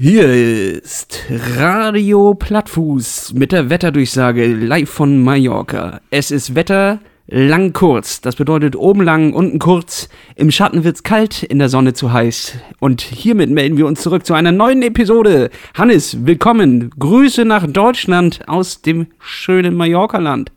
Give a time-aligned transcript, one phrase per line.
[0.00, 1.24] Hier ist
[1.56, 6.00] Radio Plattfuß mit der Wetterdurchsage live von Mallorca.
[6.10, 8.20] Es ist Wetter lang kurz.
[8.20, 10.08] Das bedeutet oben lang, unten kurz.
[10.36, 12.58] Im Schatten wird's kalt, in der Sonne zu heiß.
[12.78, 15.50] Und hiermit melden wir uns zurück zu einer neuen Episode.
[15.74, 16.90] Hannes, willkommen.
[16.96, 20.52] Grüße nach Deutschland aus dem schönen Mallorca-Land.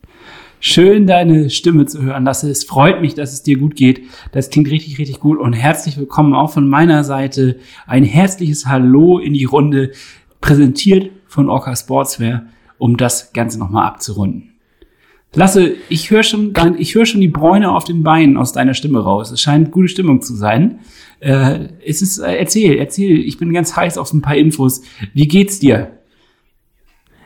[0.64, 2.48] Schön, deine Stimme zu hören, Lasse.
[2.48, 4.04] Es freut mich, dass es dir gut geht.
[4.32, 5.40] Das klingt richtig, richtig gut.
[5.40, 7.58] Und herzlich willkommen auch von meiner Seite.
[7.88, 9.90] Ein herzliches Hallo in die Runde,
[10.40, 12.44] präsentiert von Orca Sportswear,
[12.78, 14.52] um das Ganze nochmal abzurunden.
[15.34, 19.00] Lasse, ich höre schon, ich höre schon die Bräune auf den Beinen aus deiner Stimme
[19.00, 19.32] raus.
[19.32, 20.82] Es scheint gute Stimmung zu sein.
[21.22, 23.18] Äh, es ist, äh, erzähl, erzähl.
[23.18, 24.84] Ich bin ganz heiß auf ein paar Infos.
[25.16, 26.01] Wie geht's dir?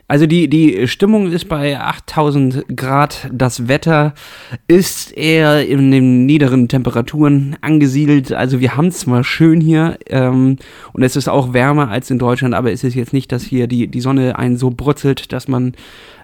[0.08, 3.28] Also die, die Stimmung ist bei 8000 Grad.
[3.34, 4.14] Das Wetter
[4.68, 8.32] ist eher in den niederen Temperaturen angesiedelt.
[8.32, 10.58] Also wir haben es zwar schön hier ähm,
[10.94, 13.66] und es ist auch wärmer als in Deutschland, aber es ist jetzt nicht, dass hier
[13.66, 15.74] die, die Sonne einen so brutzelt, dass man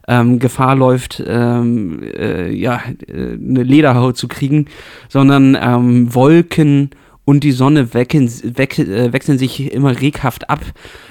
[0.07, 4.67] ähm, Gefahr läuft, ähm, äh, ja, äh, eine Lederhaut zu kriegen,
[5.09, 6.91] sondern ähm, Wolken
[7.25, 10.59] und die Sonne wecken, weck, äh, wechseln sich immer reghaft ab.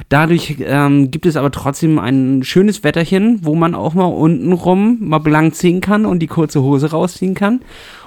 [0.09, 4.99] Dadurch ähm, gibt es aber trotzdem ein schönes Wetterchen, wo man auch mal unten rum
[5.01, 7.61] mal blank ziehen kann und die kurze Hose rausziehen kann.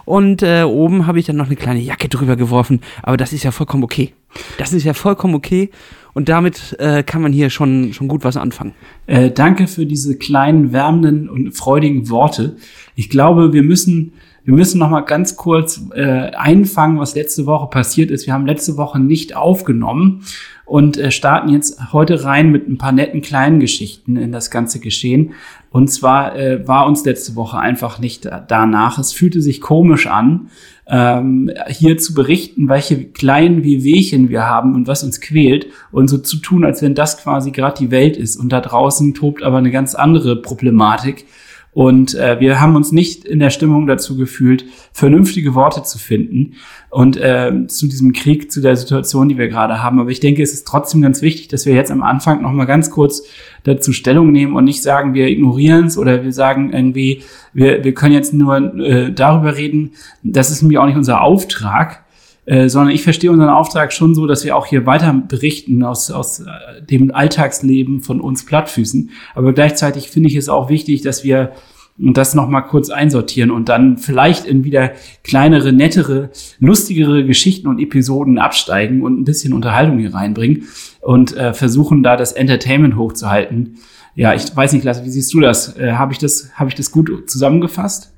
[0.06, 2.82] Und äh, oben habe ich dann noch eine kleine Jacke drüber geworfen.
[3.02, 4.14] Aber das ist ja vollkommen okay.
[4.58, 5.70] Das ist ja vollkommen okay.
[6.14, 8.74] Und damit äh, kann man hier schon, schon gut was anfangen.
[9.08, 12.58] Äh, danke für diese kleinen, wärmenden und freudigen Worte.
[12.96, 14.14] Ich glaube, wir müssen
[14.46, 18.26] wir müssen noch mal ganz kurz äh, einfangen, was letzte Woche passiert ist.
[18.26, 20.26] Wir haben letzte Woche nicht aufgenommen
[20.66, 24.80] und äh, starten jetzt heute rein mit ein paar netten kleinen Geschichten in das ganze
[24.80, 25.34] Geschehen.
[25.70, 29.00] Und zwar äh, war uns letzte Woche einfach nicht danach.
[29.00, 30.50] Es fühlte sich komisch an,
[30.88, 36.18] ähm, hier zu berichten, welche kleinen Wehwehchen wir haben und was uns quält und so
[36.18, 38.36] zu tun, als wenn das quasi gerade die Welt ist.
[38.36, 41.26] Und da draußen tobt aber eine ganz andere Problematik
[41.74, 46.54] und äh, wir haben uns nicht in der Stimmung dazu gefühlt, vernünftige Worte zu finden
[46.92, 50.00] und äh, zu diesem Krieg, zu der Situation, die wir gerade haben.
[50.00, 52.66] Aber ich denke, es ist trotzdem ganz wichtig, dass wir jetzt am Anfang noch mal
[52.66, 53.24] ganz kurz
[53.64, 57.94] dazu Stellung nehmen und nicht sagen, wir ignorieren es oder wir sagen irgendwie, wir, wir
[57.96, 59.94] können jetzt nur äh, darüber reden.
[60.22, 62.04] Das ist nämlich auch nicht unser Auftrag.
[62.46, 66.12] Äh, sondern ich verstehe unseren Auftrag schon so, dass wir auch hier weiter berichten aus,
[66.12, 66.46] aus äh,
[66.82, 69.12] dem Alltagsleben von uns Plattfüßen.
[69.34, 71.54] Aber gleichzeitig finde ich es auch wichtig, dass wir
[71.98, 74.94] das nochmal kurz einsortieren und dann vielleicht in wieder
[75.24, 80.68] kleinere, nettere, lustigere Geschichten und Episoden absteigen und ein bisschen Unterhaltung hier reinbringen
[81.02, 83.78] und äh, versuchen da das Entertainment hochzuhalten.
[84.16, 85.78] Ja, ich weiß nicht, Lasse, wie siehst du das?
[85.78, 88.12] Äh, Habe ich das, habe ich das gut zusammengefasst?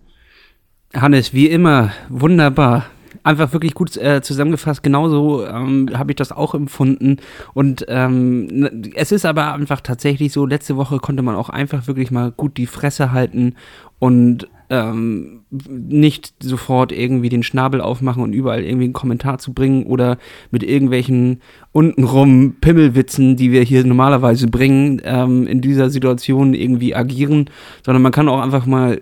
[0.93, 2.85] Hannes, wie immer, wunderbar
[3.25, 4.83] einfach wirklich gut äh, zusammengefasst.
[4.83, 7.17] Genauso ähm, habe ich das auch empfunden.
[7.53, 12.11] Und ähm, es ist aber einfach tatsächlich so, letzte Woche konnte man auch einfach wirklich
[12.11, 13.55] mal gut die Fresse halten
[13.99, 19.83] und ähm, nicht sofort irgendwie den Schnabel aufmachen und überall irgendwie einen Kommentar zu bringen
[19.83, 20.17] oder
[20.51, 21.41] mit irgendwelchen
[21.71, 27.49] untenrum Pimmelwitzen, die wir hier normalerweise bringen, ähm, in dieser Situation irgendwie agieren,
[27.83, 29.01] sondern man kann auch einfach mal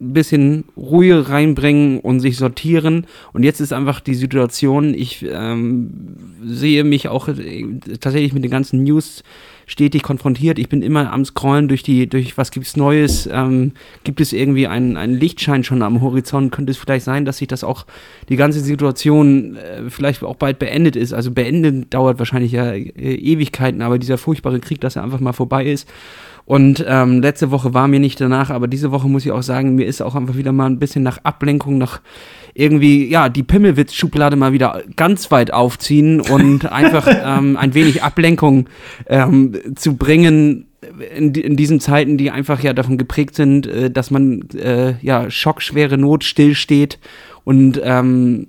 [0.00, 3.06] ein bisschen Ruhe reinbringen und sich sortieren.
[3.32, 5.90] Und jetzt ist einfach die Situation, ich ähm,
[6.44, 7.66] sehe mich auch äh,
[8.00, 9.22] tatsächlich mit den ganzen News
[9.70, 10.58] stetig konfrontiert.
[10.58, 13.72] Ich bin immer am Scrollen durch die, durch was gibt's Neues, ähm,
[14.02, 16.50] gibt es irgendwie einen, einen Lichtschein schon am Horizont?
[16.50, 17.86] Könnte es vielleicht sein, dass sich das auch
[18.28, 21.12] die ganze Situation äh, vielleicht auch bald beendet ist?
[21.12, 25.32] Also beenden dauert wahrscheinlich ja äh, Ewigkeiten, aber dieser furchtbare Krieg, dass er einfach mal
[25.32, 25.88] vorbei ist.
[26.44, 29.74] Und ähm, letzte Woche war mir nicht danach, aber diese Woche muss ich auch sagen,
[29.74, 32.00] mir ist auch einfach wieder mal ein bisschen nach Ablenkung, nach
[32.54, 38.68] irgendwie, ja, die Pimmelwitz-Schublade mal wieder ganz weit aufziehen und einfach ähm, ein wenig Ablenkung
[39.06, 40.66] ähm, zu bringen
[41.14, 45.30] in, in, diesen Zeiten, die einfach ja davon geprägt sind, äh, dass man äh, ja
[45.30, 46.98] schockschwere Not stillsteht
[47.44, 48.48] und ähm,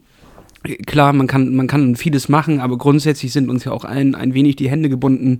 [0.85, 4.33] klar, man kann, man kann vieles machen, aber grundsätzlich sind uns ja auch allen ein
[4.33, 5.39] wenig die Hände gebunden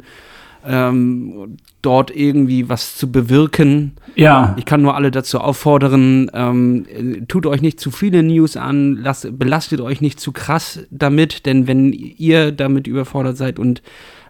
[0.66, 3.94] ähm, dort irgendwie was zu bewirken.
[4.16, 4.56] Ja.
[4.58, 6.86] Ich kann nur alle dazu auffordern, ähm,
[7.28, 11.68] tut euch nicht zu viele News an, lasst, belastet euch nicht zu krass damit, denn
[11.68, 13.82] wenn ihr damit überfordert seid und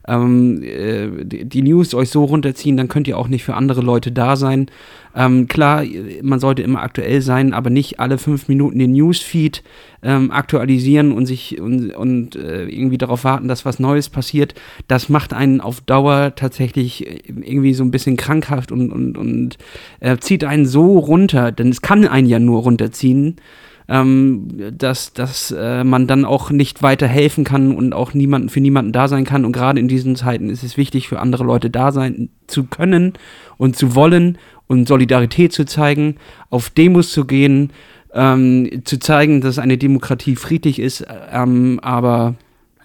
[0.08, 4.12] ähm, äh, die News euch so runterziehen, dann könnt ihr auch nicht für andere Leute
[4.12, 4.68] da sein.
[5.16, 5.84] Ähm, klar,
[6.22, 9.62] man sollte immer aktuell sein, aber nicht alle fünf Minuten den Newsfeed
[10.04, 14.56] ähm, aktualisieren und sich und, und äh, irgendwie darauf warten, dass was Neues passiert.
[14.88, 19.58] Das macht einen auf Dauer tatsächlich irgendwie so ein bisschen krankhaft und, und, und
[20.00, 23.36] äh, zieht einen so runter, denn es kann einen ja nur runterziehen
[23.92, 24.48] ähm,
[24.78, 28.94] dass, dass äh, man dann auch nicht weiter helfen kann und auch niemanden für niemanden
[28.94, 29.44] da sein kann.
[29.44, 33.14] Und gerade in diesen Zeiten ist es wichtig, für andere Leute da sein zu können
[33.58, 36.16] und zu wollen und Solidarität zu zeigen,
[36.50, 37.72] auf Demos zu gehen,
[38.14, 42.36] ähm, zu zeigen, dass eine Demokratie friedlich ist, ähm, aber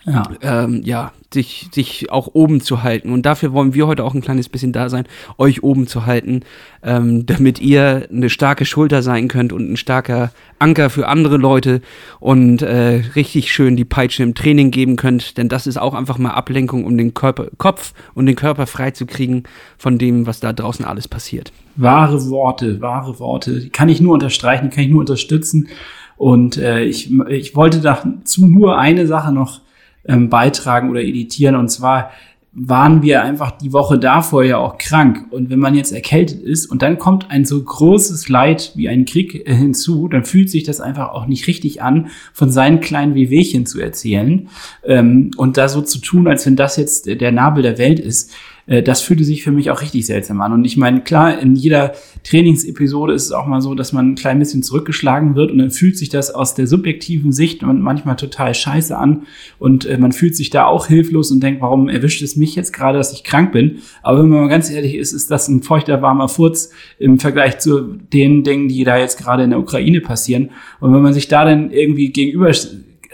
[0.05, 3.11] ja, ähm, ja sich, sich auch oben zu halten.
[3.11, 5.07] Und dafür wollen wir heute auch ein kleines bisschen da sein,
[5.39, 6.41] euch oben zu halten,
[6.83, 11.83] ähm, damit ihr eine starke Schulter sein könnt und ein starker Anker für andere Leute
[12.21, 15.37] und äh, richtig schön die Peitsche im Training geben könnt.
[15.37, 18.93] Denn das ist auch einfach mal Ablenkung, um den Körper, Kopf und den Körper frei
[18.93, 19.45] zu kriegen
[19.77, 21.53] von dem, was da draußen alles passiert.
[21.77, 23.61] Wahre Worte, wahre Worte.
[23.61, 25.69] Die kann ich nur unterstreichen, die kann ich nur unterstützen.
[26.17, 29.61] Und äh, ich, ich wollte dazu nur eine Sache noch
[30.09, 31.57] ähm, beitragen oder editieren.
[31.57, 32.11] Und zwar
[32.59, 35.27] waren wir einfach die Woche davor ja auch krank.
[35.31, 39.05] Und wenn man jetzt erkältet ist und dann kommt ein so großes Leid wie ein
[39.05, 43.15] Krieg äh, hinzu, dann fühlt sich das einfach auch nicht richtig an, von seinen kleinen
[43.15, 44.49] Wehwehchen zu erzählen
[44.85, 48.33] ähm, und da so zu tun, als wenn das jetzt der Nabel der Welt ist.
[48.67, 50.53] Äh, das fühlte sich für mich auch richtig seltsam an.
[50.53, 51.93] Und ich meine, klar, in jeder
[52.25, 55.71] Trainingsepisode ist es auch mal so, dass man ein klein bisschen zurückgeschlagen wird und dann
[55.71, 59.23] fühlt sich das aus der subjektiven Sicht manchmal total scheiße an
[59.59, 62.73] und äh, man fühlt sich da auch hilflos und denkt, warum erwischt es mich jetzt
[62.73, 63.79] gerade, dass ich krank bin?
[64.03, 67.59] Aber wenn man mal ganz ehrlich ist, ist das ein feuchter, warmer Furz im Vergleich
[67.59, 67.81] zu
[68.13, 70.51] den Dingen, die da jetzt gerade in der Ukraine passieren.
[70.81, 72.53] Und wenn man sich da dann irgendwie gegenüber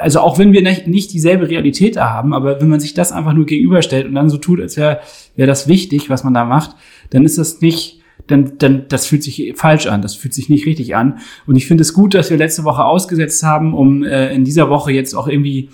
[0.02, 3.32] also auch wenn wir nicht, dieselbe Realität da haben, aber wenn man sich das einfach
[3.32, 5.00] nur gegenüberstellt und dann so tut, als wäre
[5.36, 6.76] wär das wichtig, was man da macht,
[7.10, 10.66] dann ist das nicht, dann, dann das fühlt sich falsch an, das fühlt sich nicht
[10.66, 11.18] richtig an.
[11.46, 14.68] Und ich finde es gut, dass wir letzte Woche ausgesetzt haben, um äh, in dieser
[14.68, 15.70] Woche jetzt auch irgendwie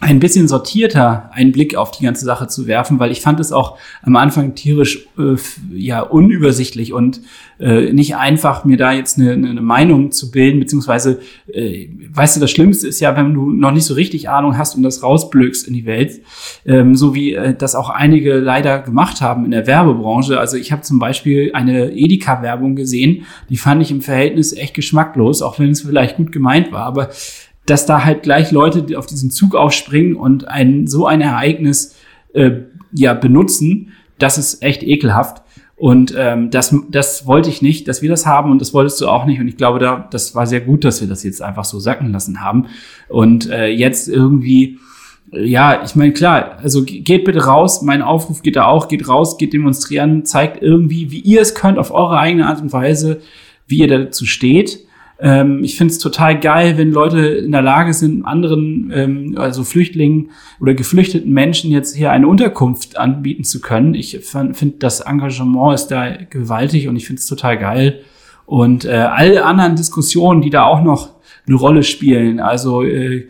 [0.00, 3.52] ein bisschen sortierter einen Blick auf die ganze Sache zu werfen, weil ich fand es
[3.52, 5.36] auch am Anfang tierisch äh,
[5.72, 7.20] ja unübersichtlich und
[7.60, 12.40] äh, nicht einfach, mir da jetzt eine, eine Meinung zu bilden, beziehungsweise, äh, weißt du,
[12.40, 15.68] das Schlimmste ist ja, wenn du noch nicht so richtig Ahnung hast und das rausblökst
[15.68, 16.20] in die Welt,
[16.66, 20.40] ähm, so wie äh, das auch einige leider gemacht haben in der Werbebranche.
[20.40, 25.40] Also ich habe zum Beispiel eine Edeka-Werbung gesehen, die fand ich im Verhältnis echt geschmacklos,
[25.40, 27.10] auch wenn es vielleicht gut gemeint war, aber
[27.66, 31.96] dass da halt gleich Leute auf diesen Zug aufspringen und ein so ein Ereignis
[32.34, 32.52] äh,
[32.92, 35.42] ja benutzen, das ist echt ekelhaft.
[35.76, 39.08] Und ähm, das, das wollte ich nicht, dass wir das haben und das wolltest du
[39.08, 39.40] auch nicht.
[39.40, 42.12] Und ich glaube, da, das war sehr gut, dass wir das jetzt einfach so sacken
[42.12, 42.66] lassen haben.
[43.08, 44.78] Und äh, jetzt irgendwie,
[45.32, 49.36] ja, ich meine, klar, also geht bitte raus, mein Aufruf geht da auch, geht raus,
[49.36, 53.20] geht demonstrieren, zeigt irgendwie, wie ihr es könnt, auf eure eigene Art und Weise,
[53.66, 54.86] wie ihr dazu steht.
[55.20, 59.64] Ähm, ich finde es total geil, wenn Leute in der Lage sind, anderen, ähm, also
[59.64, 60.30] Flüchtlingen
[60.60, 63.94] oder geflüchteten Menschen jetzt hier eine Unterkunft anbieten zu können.
[63.94, 68.00] Ich finde, das Engagement ist da gewaltig und ich finde es total geil.
[68.46, 71.14] Und äh, alle anderen Diskussionen, die da auch noch
[71.46, 73.28] eine Rolle spielen, also äh,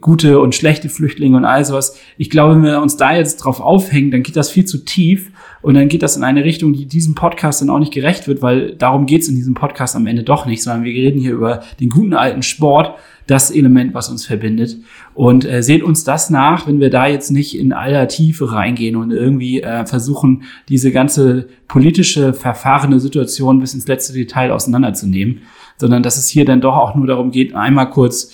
[0.00, 1.98] gute und schlechte Flüchtlinge und all sowas.
[2.16, 5.31] Ich glaube, wenn wir uns da jetzt drauf aufhängen, dann geht das viel zu tief
[5.62, 8.42] und dann geht das in eine Richtung, die diesem Podcast dann auch nicht gerecht wird,
[8.42, 11.62] weil darum geht's in diesem Podcast am Ende doch nicht, sondern wir reden hier über
[11.78, 12.98] den guten alten Sport,
[13.28, 14.78] das Element, was uns verbindet.
[15.14, 18.96] Und äh, seht uns das nach, wenn wir da jetzt nicht in aller Tiefe reingehen
[18.96, 25.42] und irgendwie äh, versuchen, diese ganze politische, verfahrene Situation bis ins letzte Detail auseinanderzunehmen,
[25.76, 28.32] sondern dass es hier dann doch auch nur darum geht, einmal kurz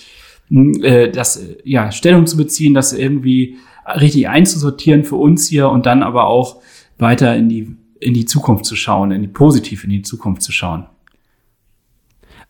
[0.49, 6.01] äh, das, ja, Stellung zu beziehen, das irgendwie richtig einzusortieren für uns hier und dann
[6.01, 6.61] aber auch
[6.99, 10.51] weiter in die, in die Zukunft zu schauen, in die positiv in die Zukunft zu
[10.51, 10.85] schauen.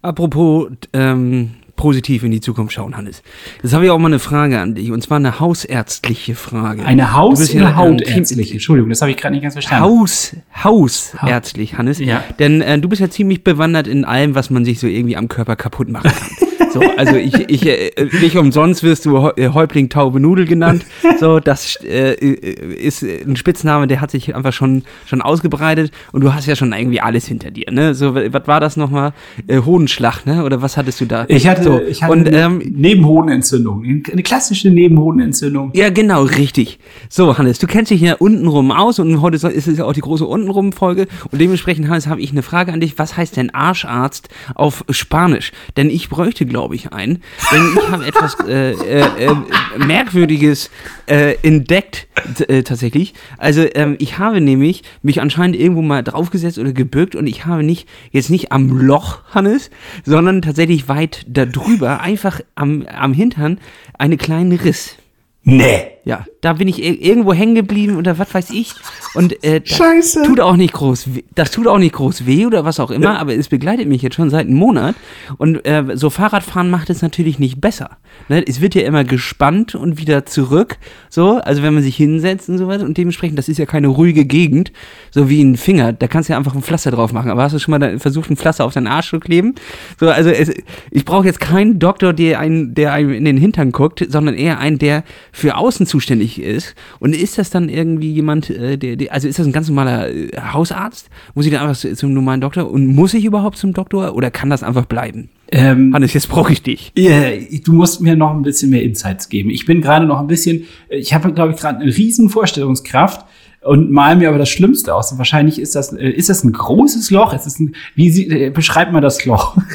[0.01, 3.23] Apropos ähm, positiv in die Zukunft schauen, Hannes.
[3.63, 6.85] Jetzt habe ich auch mal eine Frage an dich, und zwar eine hausärztliche Frage.
[6.85, 8.53] Eine Haus- oder hautärztliche?
[8.53, 9.85] Entschuldigung, das habe ich gerade nicht ganz verstanden.
[9.85, 11.99] Haus, hausärztlich, Hannes.
[11.99, 12.23] Ja.
[12.37, 15.29] Denn äh, du bist ja ziemlich bewandert in allem, was man sich so irgendwie am
[15.29, 16.29] Körper kaputt machen kann.
[16.73, 20.85] So, also ich, ich, äh, nicht umsonst wirst du äh, Häuptling Taube Nudel genannt.
[21.19, 26.33] So, das äh, ist ein Spitzname, der hat sich einfach schon, schon ausgebreitet und du
[26.33, 27.93] hast ja schon irgendwie alles hinter dir, ne?
[27.95, 29.13] So, was war das nochmal?
[29.47, 30.43] Äh, Hodenschlag, ne?
[30.43, 31.25] Oder was hattest du da?
[31.27, 35.71] Ich hatte, so, ich hatte und, ähm, Nebenhodenentzündung, eine klassische Nebenhodenentzündung.
[35.73, 36.79] Ja, genau, richtig.
[37.09, 40.01] So, Hannes, du kennst dich ja untenrum aus und heute ist es ja auch die
[40.01, 42.97] große untenrum-Folge und dementsprechend, Hannes, habe ich eine Frage an dich.
[42.97, 45.51] Was heißt denn Arscharzt auf Spanisch?
[45.77, 47.21] Denn ich bräuchte, glaube ich, ein.
[47.51, 49.35] Denn ich habe etwas äh, äh, äh,
[49.77, 50.69] Merkwürdiges
[51.07, 52.07] äh, entdeckt,
[52.47, 53.13] äh, tatsächlich.
[53.37, 57.63] Also, ähm, ich habe nämlich mich anscheinend irgendwo mal draufgesetzt oder gebückt und ich habe
[57.63, 59.69] nicht, jetzt nicht am Loch, Hannes,
[60.05, 63.59] sondern tatsächlich weit darüber, einfach am, am Hintern,
[63.97, 64.98] einen kleinen Riss.
[65.43, 65.85] Nee.
[66.05, 68.73] Ja, da bin ich ir- irgendwo hängen geblieben oder was weiß ich.
[69.13, 70.23] Und äh, das Scheiße.
[70.23, 71.23] tut auch nicht groß weh.
[71.35, 74.15] Das tut auch nicht groß weh oder was auch immer, aber es begleitet mich jetzt
[74.15, 74.95] schon seit einem Monat.
[75.37, 77.97] Und äh, so Fahrradfahren macht es natürlich nicht besser.
[78.27, 78.43] Ne?
[78.47, 80.77] Es wird ja immer gespannt und wieder zurück.
[81.09, 82.81] So, also wenn man sich hinsetzt und sowas.
[82.81, 84.71] Und dementsprechend, das ist ja keine ruhige Gegend,
[85.11, 85.93] so wie ein Finger.
[85.93, 87.29] Da kannst du ja einfach ein Pflaster drauf machen.
[87.29, 89.53] Aber hast du schon mal da versucht, ein Pflaster auf deinen Arsch zu kleben?
[89.99, 90.49] So, also es,
[90.89, 94.59] ich brauche jetzt keinen Doktor, der einen, der einem in den Hintern guckt, sondern eher
[94.59, 96.75] einen, der für außen zuständig ist.
[96.99, 100.09] Und ist das dann irgendwie jemand, äh, der, der also ist das ein ganz normaler
[100.09, 101.09] äh, Hausarzt?
[101.35, 102.69] Muss ich dann einfach zu- zum normalen Doktor?
[102.69, 105.29] Und muss ich überhaupt zum Doktor oder kann das einfach bleiben?
[105.51, 106.91] Ähm, Hannes, jetzt brauche ich dich.
[106.97, 107.31] Ja,
[107.63, 109.49] du musst mir noch ein bisschen mehr Insights geben.
[109.49, 113.25] Ich bin gerade noch ein bisschen, ich habe, glaube ich, gerade eine riesen Vorstellungskraft
[113.61, 115.11] und mal mir aber das Schlimmste aus.
[115.11, 117.33] Und wahrscheinlich ist das, äh, ist das ein großes Loch?
[117.33, 119.57] Ist das ein, wie sie, äh, beschreibt man das Loch?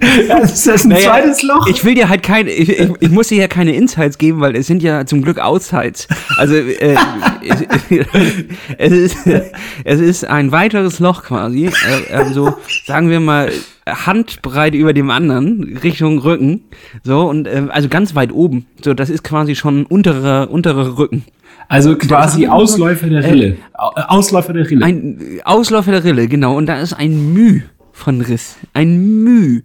[0.42, 1.66] ist das ein Naja, zweites Loch?
[1.66, 4.56] Ich will dir halt keine, ich, ich, ich muss dir ja keine Insights geben, weil
[4.56, 6.08] es sind ja zum Glück Outsides.
[6.36, 6.96] Also äh,
[7.46, 7.62] es,
[8.78, 9.16] es, ist,
[9.84, 12.54] es ist ein weiteres Loch quasi, äh, äh, so
[12.86, 13.50] sagen wir mal
[13.86, 16.64] Handbreit über dem anderen Richtung Rücken,
[17.02, 18.66] so und äh, also ganz weit oben.
[18.82, 21.24] So, das ist quasi schon unterer unterer Rücken.
[21.68, 23.46] also quasi Äh, Ausläufer der Rille.
[23.48, 23.56] Äh,
[24.08, 24.84] Ausläufer der Rille.
[24.84, 26.56] Ein Ausläufer der Rille, genau.
[26.56, 28.56] Und da ist ein Müh von Riss.
[28.72, 29.62] Ein Müh.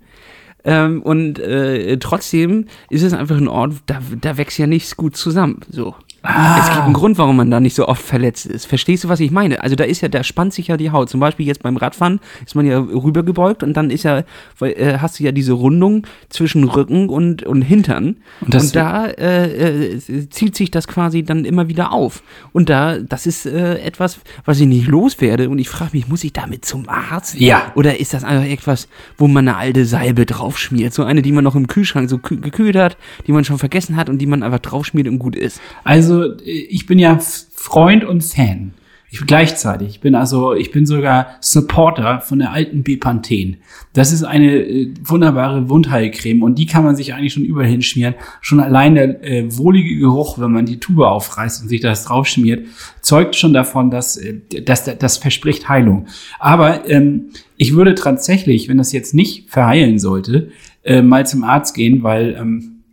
[0.65, 5.15] Ähm, und äh, trotzdem ist es einfach ein Ort, da, da wächst ja nichts gut
[5.15, 5.61] zusammen.
[5.69, 5.95] So.
[6.27, 8.65] Es gibt einen Grund, warum man da nicht so oft verletzt ist.
[8.65, 9.61] Verstehst du, was ich meine?
[9.61, 11.07] Also da ist ja, da spannt sich ja die Haut.
[11.07, 14.23] Zum Beispiel jetzt beim Radfahren ist man ja rübergebeugt und dann ist ja,
[14.57, 18.17] weil, äh, hast du ja diese Rundung zwischen Rücken und, und Hintern.
[18.41, 22.23] Und das- da äh, äh, zieht sich das quasi dann immer wieder auf.
[22.53, 25.47] Und da, das ist äh, etwas, was ich nicht loswerde.
[25.47, 27.35] Und ich frage mich, muss ich damit zum Arzt?
[27.39, 27.71] Ja.
[27.75, 28.87] Oder ist das einfach etwas,
[29.19, 30.93] wo man eine alte Salbe draufschmiert?
[30.93, 32.97] So eine, die man noch im Kühlschrank so kü- gekühlt hat,
[33.27, 35.61] die man schon vergessen hat und die man einfach draufschmiert und gut ist.
[35.83, 37.19] Also äh, ich bin ja
[37.53, 38.73] Freund und Fan.
[39.15, 39.87] Ich gleichzeitig.
[39.87, 43.55] Ich bin also, ich bin sogar Supporter von der alten Bepanthen.
[43.93, 48.15] Das ist eine äh, wunderbare Wundheilcreme und die kann man sich eigentlich schon überall hinschmieren.
[48.41, 52.67] Schon allein der äh, wohlige Geruch, wenn man die Tube aufreißt und sich das draufschmiert,
[52.99, 56.07] zeugt schon davon, dass, äh, dass das verspricht Heilung.
[56.37, 60.49] Aber ähm, ich würde tatsächlich, wenn das jetzt nicht verheilen sollte,
[60.83, 62.83] äh, mal zum Arzt gehen, weil ähm,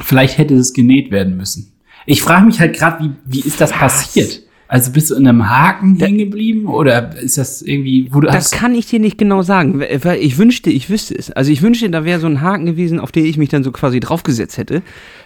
[0.00, 1.74] vielleicht hätte es genäht werden müssen.
[2.06, 4.45] Ich frage mich halt gerade, wie, wie ist das passiert?
[4.68, 8.50] Also bist du in einem Haken hängen geblieben oder ist das irgendwie, wo du Das
[8.50, 11.30] kann ich dir nicht genau sagen, weil ich wünschte, ich wüsste es.
[11.30, 13.70] Also ich wünschte, da wäre so ein Haken gewesen, auf den ich mich dann so
[13.70, 14.82] quasi draufgesetzt hätte,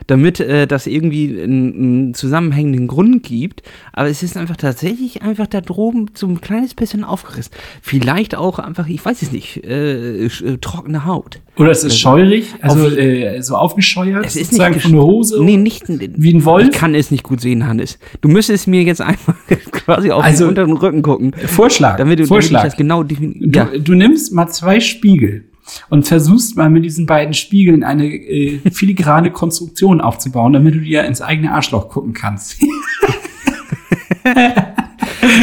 [0.07, 3.63] damit äh, das irgendwie einen, einen zusammenhängenden Grund gibt.
[3.93, 7.53] Aber es ist einfach tatsächlich einfach da droben so ein kleines bisschen aufgerissen.
[7.83, 10.31] Vielleicht auch einfach, ich weiß es nicht, äh, äh,
[10.61, 11.41] trockene Haut.
[11.57, 15.03] oder es ist scheurig, also Auf- äh, so aufgescheuert, Es ist sozusagen nicht von der
[15.03, 15.43] Hose.
[15.45, 16.69] Nee, nicht Wie ein Wolf?
[16.71, 17.99] Ich kann es nicht gut sehen, Hannes.
[18.21, 19.37] Du müsstest mir jetzt einmal
[19.73, 21.33] quasi auf Also- den unteren Rücken gucken.
[21.47, 22.65] Vorschlag, Damit du, damit ich Vorschlag.
[22.65, 23.39] das genau definiere.
[23.49, 23.69] Du, Ja.
[23.79, 25.45] du nimmst mal zwei Spiegel
[25.89, 31.05] und versuchst mal mit diesen beiden Spiegeln eine äh, filigrane Konstruktion aufzubauen, damit du dir
[31.05, 32.57] ins eigene Arschloch gucken kannst.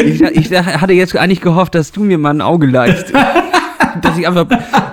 [0.04, 3.12] Ich, ich hatte jetzt eigentlich gehofft, dass du mir mal ein Auge leist.
[4.02, 4.46] dass ich einfach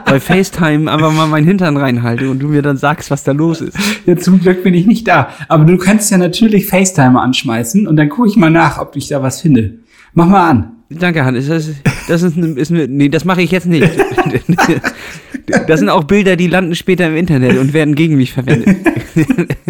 [0.05, 3.62] bei FaceTime einfach mal meinen Hintern reinhalte und du mir dann sagst, was da los
[3.62, 3.77] ist.
[4.05, 5.29] ja, zum Glück bin ich nicht da.
[5.48, 9.08] Aber du kannst ja natürlich FaceTime anschmeißen und dann gucke ich mal nach, ob ich
[9.08, 9.79] da was finde.
[10.13, 10.75] Mach mal an.
[10.89, 11.48] Danke, Hannes.
[11.48, 11.77] Das ist,
[12.08, 13.89] das ist, nee, das mache ich jetzt nicht.
[15.68, 18.77] Das sind auch Bilder, die landen später im Internet und werden gegen mich verwendet.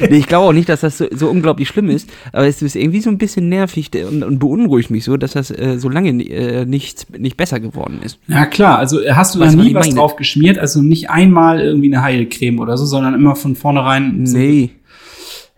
[0.00, 2.74] nee, ich glaube auch nicht, dass das so, so unglaublich schlimm ist, aber es ist
[2.74, 6.10] irgendwie so ein bisschen nervig und, und beunruhigt mich so, dass das äh, so lange
[6.24, 8.18] äh, nicht, nicht besser geworden ist.
[8.26, 9.98] Ja klar, also äh, hast du da nie was meine?
[9.98, 14.26] drauf geschmiert, also nicht einmal irgendwie eine Heilcreme oder so, sondern immer von vornherein.
[14.26, 14.70] So, Nee.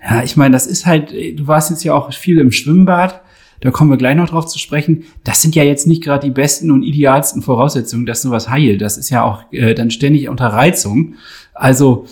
[0.02, 3.22] ja, ich meine, das ist halt, äh, du warst jetzt ja auch viel im Schwimmbad,
[3.60, 5.04] da kommen wir gleich noch drauf zu sprechen.
[5.24, 8.80] Das sind ja jetzt nicht gerade die besten und idealsten Voraussetzungen, dass sowas heilt.
[8.80, 11.14] Das ist ja auch äh, dann ständig unter Reizung.
[11.54, 12.06] Also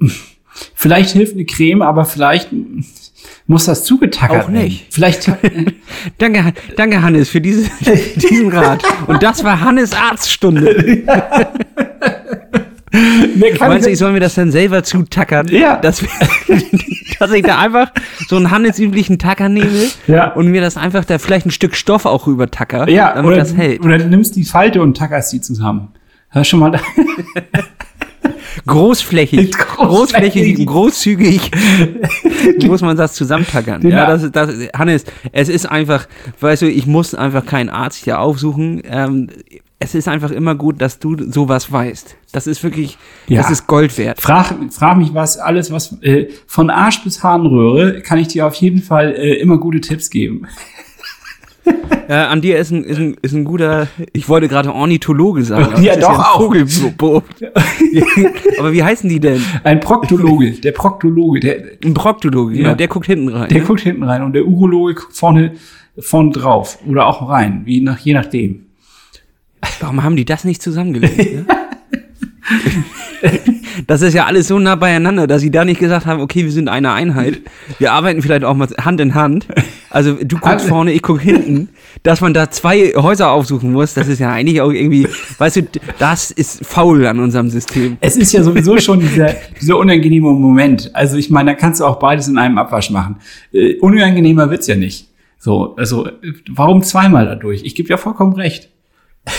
[0.74, 2.50] vielleicht hilft eine Creme, aber vielleicht
[3.46, 4.80] muss das zugetackert Auch nicht.
[4.80, 4.86] werden.
[4.90, 5.32] Vielleicht
[6.18, 7.70] Danke, danke Hannes, für diese,
[8.16, 8.82] diesen Rat.
[9.06, 11.02] Und das war Hannes Arztstunde.
[13.58, 15.48] Meinst du, ich soll mir das dann selber zutackern?
[15.48, 15.80] Ja.
[15.82, 16.62] Wir-
[17.26, 17.90] dass ich da einfach
[18.28, 19.70] so einen handelsüblichen Tacker nehme
[20.06, 20.32] Ja.
[20.32, 23.36] und mir das einfach da vielleicht ein Stück Stoff auch rüber tacker, Ja, damit oder,
[23.36, 23.84] das hält.
[23.84, 25.88] oder du nimmst die Falte und tackerst die zusammen.
[26.32, 26.80] Du schon mal da?
[28.66, 30.66] Großflächig, Großflächig.
[30.66, 31.50] großflächig, großzügig
[32.66, 33.82] muss man das zusammentackern.
[33.82, 34.06] Ja, Ja.
[34.16, 36.06] das das, Hannes, es ist einfach,
[36.40, 38.80] weißt du, ich muss einfach keinen Arzt hier aufsuchen.
[38.88, 39.28] Ähm,
[39.84, 42.16] es ist einfach immer gut, dass du sowas weißt.
[42.32, 42.96] Das ist wirklich,
[43.28, 43.42] Ja.
[43.42, 44.18] das ist Gold wert.
[44.20, 48.54] Frag, frag mich was, alles was, äh, von Arsch bis Harnröhre kann ich dir auf
[48.54, 50.46] jeden Fall äh, immer gute Tipps geben.
[52.06, 55.82] Äh, an dir ist ein, ist, ein, ist ein guter, ich wollte gerade Ornithologe sagen.
[55.82, 56.66] Ja, doch ein
[57.00, 57.22] auch.
[58.58, 59.42] Aber wie heißen die denn?
[59.62, 62.68] Ein Proktologe, der Proktologe, der, Ein Proktologe, ja.
[62.68, 62.74] Ja.
[62.74, 63.48] der guckt hinten rein.
[63.48, 63.64] der ne?
[63.66, 65.52] guckt hinten rein und der Urologe guckt vorne,
[65.98, 68.63] vorne drauf oder auch rein, wie nach, je nachdem.
[69.80, 71.18] Warum haben die das nicht zusammengelegt?
[71.18, 71.46] Ne?
[73.86, 76.52] das ist ja alles so nah beieinander, dass sie da nicht gesagt haben, okay, wir
[76.52, 77.40] sind eine Einheit.
[77.78, 79.46] Wir arbeiten vielleicht auch mal Hand in Hand.
[79.90, 81.68] Also du guckst vorne, ich guck hinten.
[82.02, 85.62] Dass man da zwei Häuser aufsuchen muss, das ist ja eigentlich auch irgendwie, weißt du,
[85.98, 87.96] das ist faul an unserem System.
[88.00, 90.90] Es ist ja sowieso schon dieser, dieser unangenehme Moment.
[90.94, 93.16] Also ich meine, da kannst du auch beides in einem Abwasch machen.
[93.52, 95.08] Äh, unangenehmer wird's ja nicht.
[95.38, 96.08] So, also
[96.50, 97.62] warum zweimal dadurch?
[97.64, 98.70] Ich gebe ja vollkommen recht.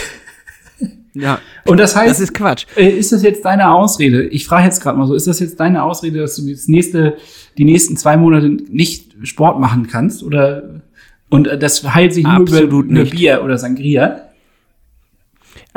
[1.18, 2.66] Ja, Und das heißt, das ist Quatsch.
[2.76, 4.28] Äh, Ist das jetzt deine Ausrede?
[4.28, 7.16] Ich frage jetzt gerade mal so, ist das jetzt deine Ausrede, dass du das nächste,
[7.58, 10.24] die nächsten zwei Monate nicht Sport machen kannst?
[10.24, 10.82] Oder
[11.30, 13.06] und äh, das heilt sich nur über, Absolut über.
[13.06, 14.25] Bier oder Sangria?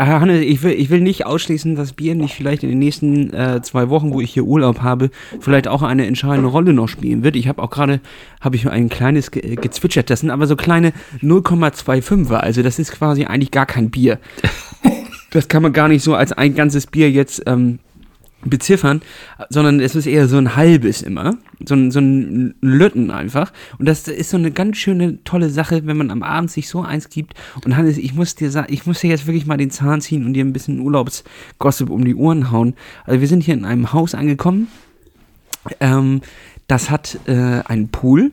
[0.01, 3.35] Ah, Hanne, ich will, ich will nicht ausschließen, dass Bier nicht vielleicht in den nächsten
[3.35, 7.25] äh, zwei Wochen, wo ich hier Urlaub habe, vielleicht auch eine entscheidende Rolle noch spielen
[7.25, 7.35] wird.
[7.35, 7.99] Ich habe auch gerade,
[8.41, 10.09] habe ich ein kleines ge gezwitschert.
[10.09, 12.35] Das sind aber so kleine 0,25er.
[12.35, 14.21] Also das ist quasi eigentlich gar kein Bier.
[15.31, 17.81] Das kann man gar nicht so als ein ganzes Bier jetzt ähm,
[18.45, 19.03] beziffern,
[19.49, 21.37] sondern es ist eher so ein halbes immer.
[21.65, 23.53] So ein, so ein Lütten einfach.
[23.79, 26.83] Und das ist so eine ganz schöne, tolle Sache, wenn man am Abend sich so
[26.83, 27.35] eins gibt.
[27.65, 30.25] Und Hannes, ich muss dir sagen, ich muss dir jetzt wirklich mal den Zahn ziehen
[30.25, 32.75] und dir ein bisschen Urlaubsgossip um die Ohren hauen.
[33.05, 34.69] Also wir sind hier in einem Haus angekommen.
[35.81, 36.21] Ähm,
[36.69, 38.33] das hat äh, einen Pool.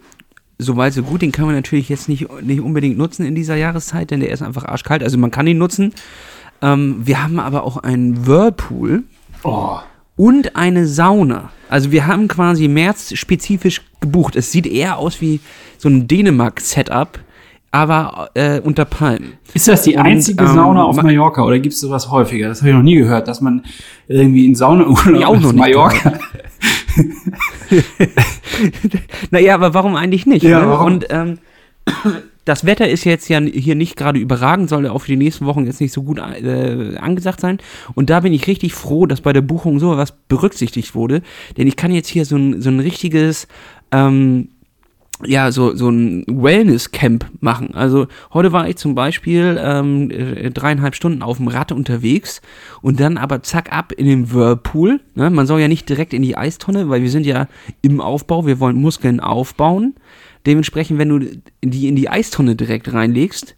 [0.58, 4.12] Soweit so gut, den kann man natürlich jetzt nicht, nicht unbedingt nutzen in dieser Jahreszeit,
[4.12, 5.04] denn der ist einfach arschkalt.
[5.04, 5.94] Also man kann ihn nutzen.
[6.62, 9.04] Ähm, wir haben aber auch einen Whirlpool
[9.46, 9.80] Oh.
[10.16, 11.50] Und eine Sauna.
[11.70, 14.36] Also wir haben quasi März spezifisch gebucht.
[14.36, 15.40] Es sieht eher aus wie
[15.78, 17.20] so ein Dänemark-Setup,
[17.72, 19.34] aber äh, unter Palmen.
[19.54, 22.48] Ist das die Und, einzige ähm, Sauna auf ma- Mallorca oder gibt es sowas häufiger?
[22.48, 23.64] Das habe ich noch nie gehört, dass man
[24.08, 26.14] irgendwie in Sauna ich auch auf noch nicht Mallorca.
[29.32, 30.44] naja, aber warum eigentlich nicht?
[30.44, 30.70] Ja, ne?
[30.70, 30.86] warum?
[30.94, 31.38] Und ähm,
[32.46, 35.66] das Wetter ist jetzt ja hier nicht gerade überragend, soll auch für die nächsten Wochen
[35.66, 37.58] jetzt nicht so gut äh, angesagt sein.
[37.96, 41.22] Und da bin ich richtig froh, dass bei der Buchung so was berücksichtigt wurde.
[41.58, 43.48] Denn ich kann jetzt hier so ein, so ein richtiges,
[43.92, 44.50] ähm,
[45.24, 47.74] ja, so, so ein Wellness-Camp machen.
[47.74, 52.42] Also heute war ich zum Beispiel ähm, äh, dreieinhalb Stunden auf dem Rad unterwegs
[52.82, 55.00] und dann aber zack ab in den Whirlpool.
[55.16, 55.30] Ne?
[55.32, 57.48] Man soll ja nicht direkt in die Eistonne, weil wir sind ja
[57.82, 59.96] im Aufbau, wir wollen Muskeln aufbauen.
[60.46, 61.20] Dementsprechend, wenn du
[61.64, 63.56] die in die Eistonne direkt reinlegst,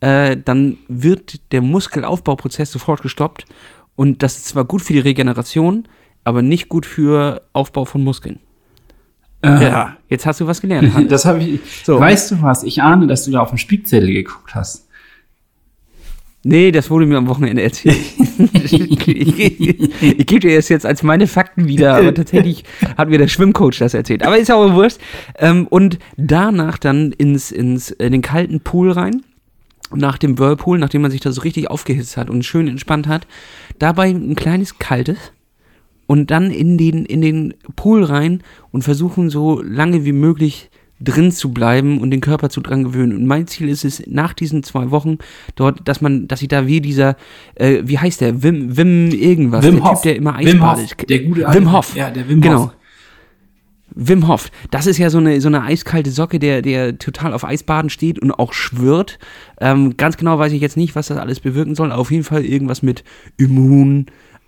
[0.00, 3.46] äh, dann wird der Muskelaufbauprozess sofort gestoppt.
[3.94, 5.88] Und das ist zwar gut für die Regeneration,
[6.24, 8.40] aber nicht gut für Aufbau von Muskeln.
[9.42, 10.92] Äh, jetzt hast du was gelernt.
[10.94, 11.08] Hannes.
[11.10, 11.60] Das habe ich.
[11.84, 12.00] So.
[12.00, 12.62] Weißt du was?
[12.64, 14.85] Ich ahne, dass du da auf den Spickzettel geguckt hast.
[16.48, 17.98] Nee, das wurde mir am Wochenende erzählt.
[18.52, 18.72] ich
[19.08, 22.62] ich gebe dir das jetzt als meine Fakten wieder, aber tatsächlich
[22.96, 24.22] hat mir der Schwimmcoach das erzählt.
[24.22, 24.98] Aber ist auch wurscht.
[25.40, 29.24] Ähm, und danach dann ins, ins, in den kalten Pool rein.
[29.92, 33.26] Nach dem Whirlpool, nachdem man sich da so richtig aufgehitzt hat und schön entspannt hat.
[33.80, 35.18] Dabei ein kleines kaltes.
[36.06, 41.30] Und dann in den, in den Pool rein und versuchen so lange wie möglich drin
[41.30, 43.16] zu bleiben und den Körper zu dran gewöhnen.
[43.16, 45.18] Und mein Ziel ist es, nach diesen zwei Wochen
[45.54, 47.16] dort, dass man, dass ich da wie dieser,
[47.56, 50.00] äh, wie heißt der, Wim, Wim irgendwas, Wim der Hof.
[50.00, 51.10] Typ, der immer Wim Eisbadet.
[51.10, 51.96] der gute Wim alte- Hof.
[51.96, 52.64] ja, der Wim genau.
[52.64, 52.72] Hof.
[53.98, 57.44] Wim Hof, das ist ja so eine, so eine eiskalte Socke, der, der total auf
[57.44, 59.18] Eisbaden steht und auch schwört.
[59.60, 61.92] Ähm, ganz genau weiß ich jetzt nicht, was das alles bewirken soll.
[61.92, 63.04] Auf jeden Fall irgendwas mit
[63.38, 64.06] Immun,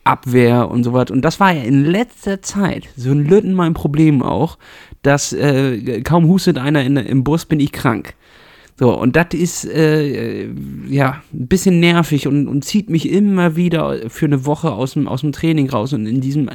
[0.09, 1.11] Abwehr und so was.
[1.11, 4.59] Und das war ja in letzter Zeit so ein Lütten mein Problem auch,
[5.03, 8.15] dass äh, kaum hustet einer in, im Bus, bin ich krank.
[8.79, 10.47] So, und das ist äh,
[10.89, 15.09] ja ein bisschen nervig und, und zieht mich immer wieder für eine Woche aus dem,
[15.09, 16.49] aus dem Training raus und in diesen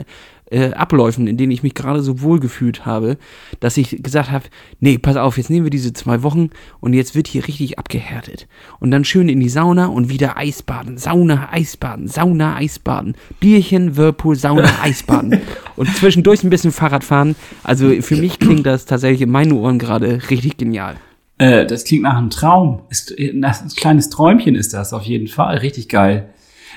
[0.51, 3.17] äh, Abläufen, in denen ich mich gerade so wohl gefühlt habe,
[3.59, 4.45] dass ich gesagt habe,
[4.79, 8.47] nee, pass auf, jetzt nehmen wir diese zwei Wochen und jetzt wird hier richtig abgehärtet.
[8.79, 14.35] Und dann schön in die Sauna und wieder Eisbaden, Sauna, Eisbaden, Sauna, Eisbaden, Bierchen, Whirlpool,
[14.35, 15.41] Sauna, Eisbaden.
[15.75, 17.35] und zwischendurch ein bisschen Fahrrad fahren.
[17.63, 20.95] Also für mich klingt das tatsächlich in meinen Ohren gerade richtig genial.
[21.37, 22.81] Äh, das klingt nach einem Traum.
[22.89, 25.57] Ist, äh, ein kleines Träumchen ist das auf jeden Fall.
[25.57, 26.29] Richtig geil.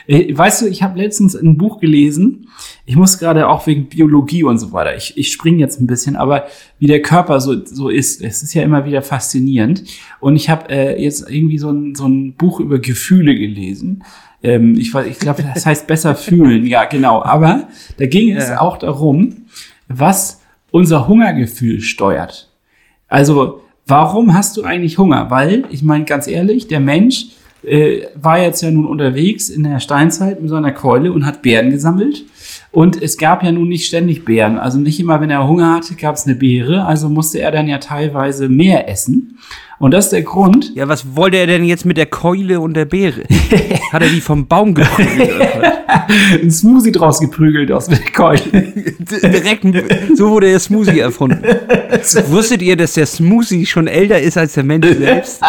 [0.06, 2.48] Äh, weißt du, ich habe letztens ein Buch gelesen.
[2.84, 4.96] Ich muss gerade auch wegen Biologie und so weiter.
[4.96, 6.46] Ich, ich springe jetzt ein bisschen, aber
[6.78, 9.84] wie der Körper so, so ist, es ist ja immer wieder faszinierend.
[10.20, 14.04] Und ich habe äh, jetzt irgendwie so ein, so ein Buch über Gefühle gelesen.
[14.42, 16.66] Ähm, ich ich glaube, das heißt besser fühlen.
[16.66, 17.22] Ja, genau.
[17.22, 18.60] Aber da ging es ja.
[18.60, 19.46] auch darum,
[19.88, 20.40] was
[20.70, 22.50] unser Hungergefühl steuert.
[23.08, 25.30] Also, warum hast du eigentlich Hunger?
[25.30, 27.26] Weil, ich meine ganz ehrlich, der Mensch
[27.66, 31.70] äh, war jetzt ja nun unterwegs in der Steinzeit mit seiner Keule und hat Beeren
[31.70, 32.24] gesammelt.
[32.72, 34.58] Und es gab ja nun nicht ständig Beeren.
[34.58, 36.84] Also nicht immer, wenn er Hunger hatte, gab es eine Beere.
[36.84, 39.38] Also musste er dann ja teilweise mehr essen.
[39.78, 40.72] Und das ist der Grund.
[40.74, 43.22] Ja, was wollte er denn jetzt mit der Keule und der Beere?
[43.92, 45.30] Hat er die vom Baum geprügelt?
[46.42, 48.40] Ein Smoothie draus geprügelt aus der Keule.
[49.08, 49.64] Direkt,
[50.14, 51.42] so wurde der Smoothie erfunden.
[52.28, 55.42] Wusstet ihr, dass der Smoothie schon älter ist als der Mensch selbst?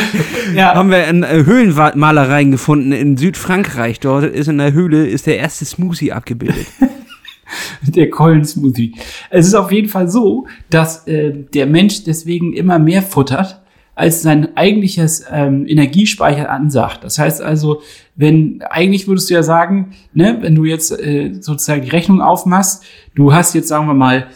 [0.54, 0.74] ja.
[0.74, 4.00] Haben wir in Höhlenmalereien gefunden in Südfrankreich.
[4.00, 6.66] Dort ist in der Höhle ist der erste Smoothie abgebildet.
[7.82, 8.94] der Keulensmoothie.
[9.30, 13.60] Es ist auf jeden Fall so, dass äh, der Mensch deswegen immer mehr futtert,
[13.94, 17.04] als sein eigentliches ähm, Energiespeicher ansagt.
[17.04, 17.82] Das heißt also,
[18.16, 22.84] wenn eigentlich würdest du ja sagen, ne, wenn du jetzt äh, sozusagen die Rechnung aufmachst,
[23.14, 24.28] du hast jetzt sagen wir mal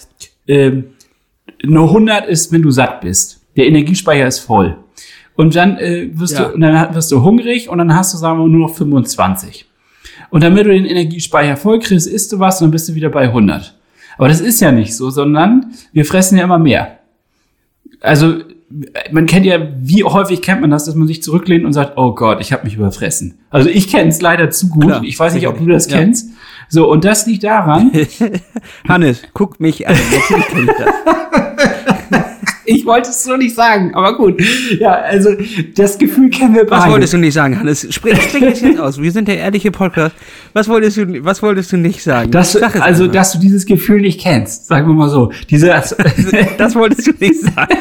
[0.46, 0.82] äh,
[1.64, 3.40] nur 100 ist, wenn du satt bist.
[3.56, 4.76] Der Energiespeicher ist voll.
[5.36, 6.46] Und dann äh, wirst ja.
[6.46, 9.66] du und dann wirst du hungrig und dann hast du sagen wir nur noch 25.
[10.30, 13.10] Und damit du den Energiespeicher voll kriegst, isst du was und dann bist du wieder
[13.10, 13.74] bei 100.
[14.18, 16.98] Aber das ist ja nicht so, sondern wir fressen ja immer mehr.
[18.00, 18.38] Also
[19.12, 22.14] man kennt ja, wie häufig kennt man das, dass man sich zurücklehnt und sagt, oh
[22.14, 23.38] Gott, ich habe mich überfressen.
[23.50, 24.84] Also ich kenne es leider zu gut.
[24.84, 25.98] Klar, ich weiß nicht, ob du das ja.
[25.98, 26.30] kennst.
[26.68, 27.92] So, und das liegt daran.
[28.88, 29.94] Hannes, guck mich an.
[29.94, 31.95] Natürlich kenn ich das.
[32.66, 34.42] Ich wollte es so nicht sagen, aber gut.
[34.78, 35.30] Ja, also
[35.74, 36.82] das Gefühl kennen wir beide.
[36.82, 37.86] Was wolltest du nicht sagen, Hannes?
[37.90, 39.00] Sprich, sprich es jetzt aus.
[39.00, 40.14] Wir sind der ehrliche Podcast.
[40.52, 42.30] Was wolltest du, was wolltest du nicht sagen?
[42.30, 43.12] Dass, also, einfach.
[43.12, 45.30] dass du dieses Gefühl nicht kennst, sagen wir mal so.
[45.48, 45.68] Diese,
[46.58, 47.76] das wolltest du nicht sagen.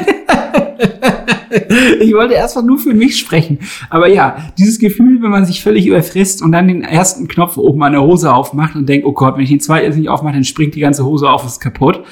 [2.02, 3.60] ich wollte erstmal nur für mich sprechen.
[3.90, 7.82] Aber ja, dieses Gefühl, wenn man sich völlig überfrisst und dann den ersten Knopf oben
[7.84, 10.44] an der Hose aufmacht und denkt, oh Gott, wenn ich den zweiten nicht aufmache, dann
[10.44, 12.04] springt die ganze Hose auf, ist kaputt.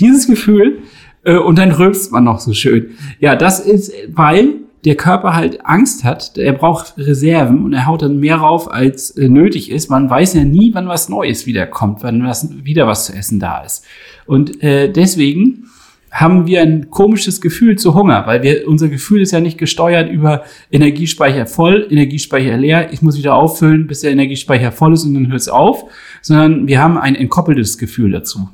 [0.00, 0.82] Dieses Gefühl,
[1.24, 2.90] und dann rülpst man noch so schön.
[3.20, 4.54] Ja, das ist, weil
[4.84, 9.10] der Körper halt Angst hat, er braucht Reserven und er haut dann mehr rauf, als
[9.10, 9.90] äh, nötig ist.
[9.90, 13.60] Man weiß ja nie, wann was Neues wiederkommt, wann was, wieder was zu essen da
[13.60, 13.84] ist.
[14.26, 15.66] Und äh, deswegen
[16.10, 20.10] haben wir ein komisches Gefühl zu Hunger, weil wir, unser Gefühl ist ja nicht gesteuert
[20.10, 25.14] über Energiespeicher voll, Energiespeicher leer, ich muss wieder auffüllen, bis der Energiespeicher voll ist und
[25.14, 25.84] dann hört es auf,
[26.20, 28.50] sondern wir haben ein entkoppeltes Gefühl dazu.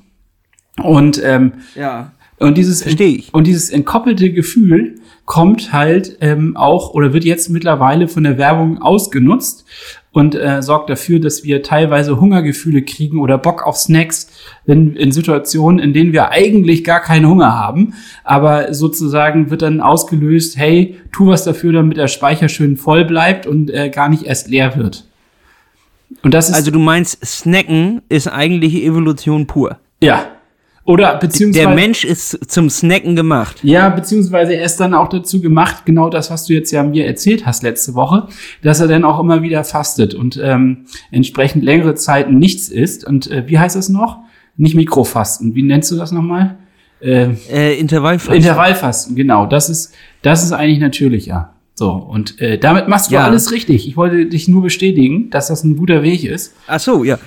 [0.81, 2.13] Und ähm, ja.
[2.39, 3.35] Und dieses, Verstehe ich.
[3.35, 8.81] Und dieses entkoppelte Gefühl kommt halt ähm, auch oder wird jetzt mittlerweile von der Werbung
[8.81, 9.67] ausgenutzt
[10.13, 14.31] und äh, sorgt dafür, dass wir teilweise Hungergefühle kriegen oder Bock auf Snacks
[14.67, 17.95] wenn, in Situationen, in denen wir eigentlich gar keinen Hunger haben.
[18.25, 23.47] Aber sozusagen wird dann ausgelöst, hey, tu was dafür, damit der Speicher schön voll bleibt
[23.47, 25.05] und äh, gar nicht erst leer wird.
[26.23, 29.79] Und das ist also du meinst, Snacken ist eigentlich Evolution pur.
[30.01, 30.27] Ja,
[30.89, 31.67] oder beziehungsweise.
[31.67, 33.59] Der Mensch ist zum Snacken gemacht.
[33.63, 37.07] Ja, beziehungsweise er ist dann auch dazu gemacht, genau das, was du jetzt ja mir
[37.07, 38.29] erzählt hast letzte Woche,
[38.63, 43.05] dass er dann auch immer wieder fastet und ähm, entsprechend längere Zeiten nichts isst.
[43.05, 44.21] Und äh, wie heißt das noch?
[44.57, 45.55] Nicht Mikrofasten.
[45.55, 46.57] Wie nennst du das nochmal?
[47.03, 48.37] Äh, äh, Intervallfasten.
[48.37, 49.45] Intervallfasten, genau.
[49.45, 51.53] Das ist, das ist eigentlich natürlicher.
[51.75, 53.25] So, und äh, damit machst du ja.
[53.25, 53.87] alles richtig.
[53.87, 56.57] Ich wollte dich nur bestätigen, dass das ein guter Weg ist.
[56.67, 57.19] Ach so, ja.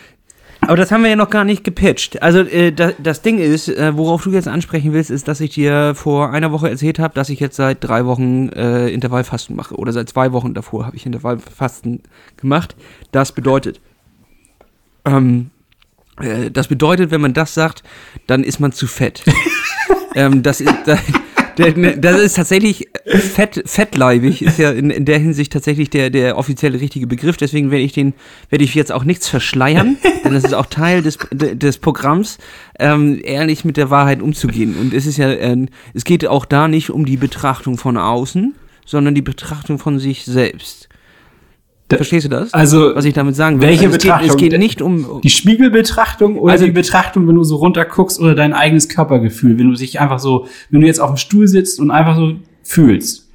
[0.62, 2.22] Aber das haben wir ja noch gar nicht gepitcht.
[2.22, 5.52] Also äh, da, das Ding ist, äh, worauf du jetzt ansprechen willst, ist, dass ich
[5.52, 9.76] dir vor einer Woche erzählt habe, dass ich jetzt seit drei Wochen äh, Intervallfasten mache.
[9.76, 12.04] Oder seit zwei Wochen davor habe ich Intervallfasten
[12.38, 12.76] gemacht.
[13.12, 13.82] Das bedeutet,
[15.04, 15.50] ähm,
[16.20, 17.84] äh, das bedeutet, wenn man das sagt,
[18.28, 19.24] dann ist man zu fett.
[20.16, 20.76] ähm, das ist,
[21.56, 26.80] das ist tatsächlich fett, fettleibig, ist ja in, in, der Hinsicht tatsächlich der, der offizielle
[26.80, 27.38] richtige Begriff.
[27.38, 28.14] Deswegen werde ich den,
[28.50, 32.38] werde ich jetzt auch nichts verschleiern, denn das ist auch Teil des, des Programms,
[32.80, 34.76] ähm, ehrlich mit der Wahrheit umzugehen.
[34.78, 38.56] Und es ist ja, äh, es geht auch da nicht um die Betrachtung von außen,
[38.86, 40.81] sondern die Betrachtung von sich selbst.
[41.98, 42.54] Verstehst du das?
[42.54, 43.68] Also, was ich damit sagen will?
[43.68, 44.38] Welche also es Betrachtung?
[44.38, 48.20] Geht, es geht nicht um die Spiegelbetrachtung oder also die Betrachtung, wenn du so runterguckst
[48.20, 51.48] oder dein eigenes Körpergefühl, wenn du dich einfach so, wenn du jetzt auf dem Stuhl
[51.48, 53.32] sitzt und einfach so fühlst.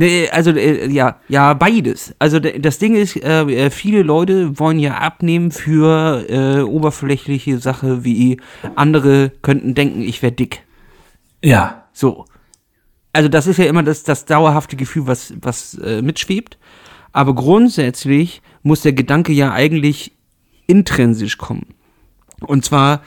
[0.00, 2.14] Nee, also äh, ja, ja, beides.
[2.20, 8.04] Also das Ding ist, äh, äh, viele Leute wollen ja abnehmen für äh, oberflächliche Sache,
[8.04, 8.40] wie
[8.76, 10.62] andere könnten denken, ich wäre dick.
[11.42, 11.88] Ja.
[11.92, 12.26] So.
[13.12, 16.58] Also das ist ja immer das, das dauerhafte Gefühl, was, was äh, mitschwebt.
[17.12, 20.12] Aber grundsätzlich muss der Gedanke ja eigentlich
[20.66, 21.66] intrinsisch kommen.
[22.40, 23.02] Und zwar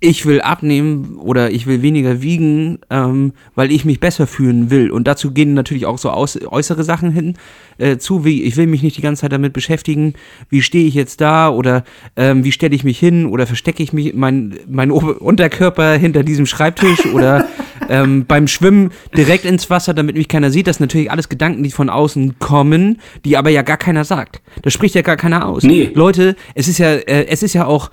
[0.00, 4.92] ich will abnehmen oder ich will weniger wiegen, ähm, weil ich mich besser fühlen will.
[4.92, 7.34] Und dazu gehen natürlich auch so aus, äußere Sachen hin
[7.78, 10.14] äh, zu, wie ich will mich nicht die ganze Zeit damit beschäftigen,
[10.50, 11.82] wie stehe ich jetzt da oder
[12.16, 16.22] ähm, wie stelle ich mich hin oder verstecke ich mich mein, mein Ober Unterkörper hinter
[16.22, 17.46] diesem Schreibtisch oder
[17.88, 20.66] ähm, beim Schwimmen direkt ins Wasser, damit mich keiner sieht.
[20.66, 24.42] Das sind natürlich alles Gedanken, die von außen kommen, die aber ja gar keiner sagt.
[24.62, 25.62] Das spricht ja gar keiner aus.
[25.62, 25.90] Nee.
[25.94, 27.90] Leute, es ist ja, äh, es ist ja auch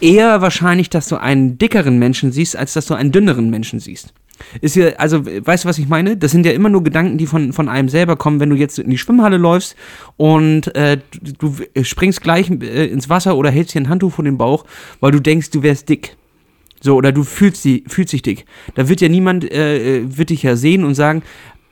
[0.00, 4.12] eher wahrscheinlich, dass du einen dickeren Menschen siehst, als dass du einen dünneren Menschen siehst.
[4.60, 6.16] Ist ja, also, weißt du, was ich meine?
[6.16, 8.78] Das sind ja immer nur Gedanken, die von, von einem selber kommen, wenn du jetzt
[8.78, 9.76] in die Schwimmhalle läufst
[10.18, 14.24] und äh, du, du springst gleich äh, ins Wasser oder hältst dir ein Handtuch vor
[14.24, 14.64] den Bauch,
[15.00, 16.16] weil du denkst, du wärst dick.
[16.80, 18.44] So, oder du fühlst, die, fühlst dich dick.
[18.74, 21.22] Da wird ja niemand, äh, äh wird dich ja sehen und sagen,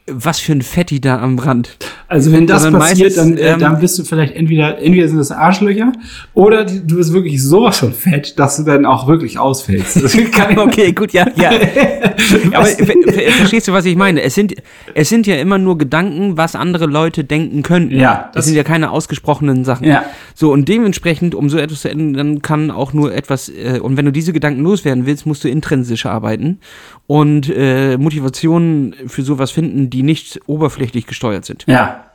[0.06, 1.78] was für ein Fetti da am Rand.
[2.08, 5.08] Also wenn das Sondern passiert, meistens, dann, äh, ähm, dann bist du vielleicht entweder, entweder
[5.08, 5.92] sind das Arschlöcher
[6.34, 10.02] oder die, du bist wirklich sowas von fett, dass du dann auch wirklich ausfällst.
[10.56, 11.50] okay, gut, ja, ja.
[12.52, 14.20] Aber verstehst du, was ich meine?
[14.20, 14.54] Es sind,
[14.94, 17.98] es sind ja immer nur Gedanken, was andere Leute denken könnten.
[17.98, 18.24] Ja.
[18.26, 19.86] Das, das sind ja keine ausgesprochenen Sachen.
[19.86, 20.04] Ja.
[20.34, 24.04] So, und dementsprechend, um so etwas zu ändern, kann auch nur etwas, äh, und wenn
[24.04, 26.58] du diese Gedanken loswerden willst, musst du intrinsisch arbeiten
[27.06, 31.64] und äh, Motivationen für sowas finden, die nicht oberflächlich gesteuert sind.
[31.66, 32.10] Ja.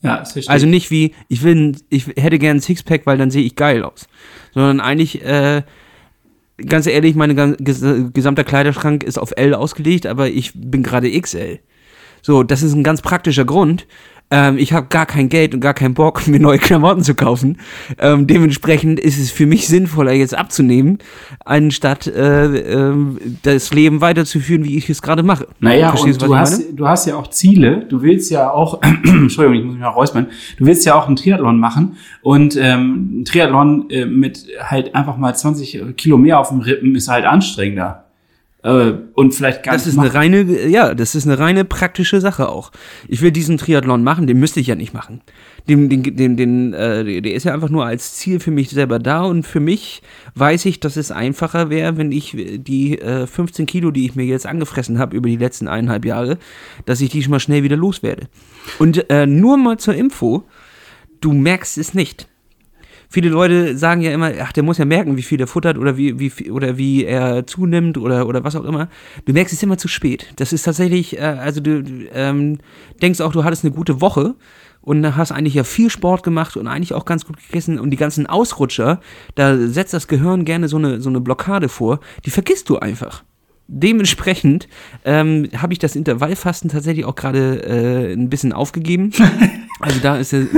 [0.00, 3.30] Ja, das verstehe Also nicht wie, ich will, ich hätte gern ein Sixpack, weil dann
[3.30, 4.06] sehe ich geil aus.
[4.54, 5.62] Sondern eigentlich, äh,
[6.64, 11.58] ganz ehrlich, mein gesamter Kleiderschrank ist auf L ausgelegt, aber ich bin gerade XL.
[12.22, 13.86] So, das ist ein ganz praktischer Grund,
[14.30, 17.58] ähm, ich habe gar kein Geld und gar keinen Bock, mir neue Klamotten zu kaufen.
[17.98, 20.98] Ähm, dementsprechend ist es für mich sinnvoller, jetzt abzunehmen,
[21.44, 22.94] anstatt äh, äh,
[23.42, 25.46] das Leben weiterzuführen, wie ich es gerade mache.
[25.60, 27.86] Naja, Verstehst, und du, hast, du hast ja auch Ziele.
[27.88, 30.26] Du willst ja auch, Entschuldigung, ich muss mich mal räuspern,
[30.58, 35.16] du willst ja auch einen Triathlon machen und ähm, ein Triathlon äh, mit halt einfach
[35.16, 38.07] mal 20 Kilo mehr auf dem Rippen ist halt anstrengender.
[38.64, 42.48] Äh, und vielleicht gar das ist eine reine, ja, das ist eine reine praktische Sache
[42.48, 42.72] auch.
[43.06, 45.20] Ich will diesen Triathlon machen, den müsste ich ja nicht machen.
[45.68, 48.98] Den, den, den, den äh, der ist ja einfach nur als Ziel für mich selber
[48.98, 50.02] da und für mich
[50.34, 54.24] weiß ich, dass es einfacher wäre, wenn ich die äh, 15 Kilo, die ich mir
[54.24, 56.38] jetzt angefressen habe über die letzten eineinhalb Jahre,
[56.84, 58.26] dass ich die schon mal schnell wieder loswerde.
[58.80, 60.44] Und äh, nur mal zur Info,
[61.20, 62.26] du merkst es nicht
[63.08, 65.96] viele Leute sagen ja immer, ach, der muss ja merken, wie viel er futtert oder
[65.96, 68.88] wie, wie, oder wie er zunimmt oder, oder was auch immer.
[69.24, 70.32] Du merkst es immer zu spät.
[70.36, 72.58] Das ist tatsächlich, äh, also du ähm,
[73.00, 74.34] denkst auch, du hattest eine gute Woche
[74.80, 77.96] und hast eigentlich ja viel Sport gemacht und eigentlich auch ganz gut gegessen und die
[77.96, 79.00] ganzen Ausrutscher,
[79.34, 83.24] da setzt das Gehirn gerne so eine, so eine Blockade vor, die vergisst du einfach.
[83.70, 84.66] Dementsprechend
[85.04, 89.12] ähm, habe ich das Intervallfasten tatsächlich auch gerade äh, ein bisschen aufgegeben.
[89.80, 90.48] Also da ist der,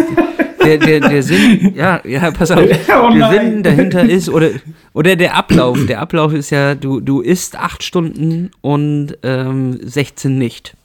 [0.64, 2.60] der, der, der Sinn, ja, ja, pass auf,
[3.02, 4.50] oh der Sinn dahinter ist, oder,
[4.92, 10.36] oder der Ablauf, der Ablauf ist ja, du, du isst acht Stunden und ähm, 16
[10.36, 10.76] nicht.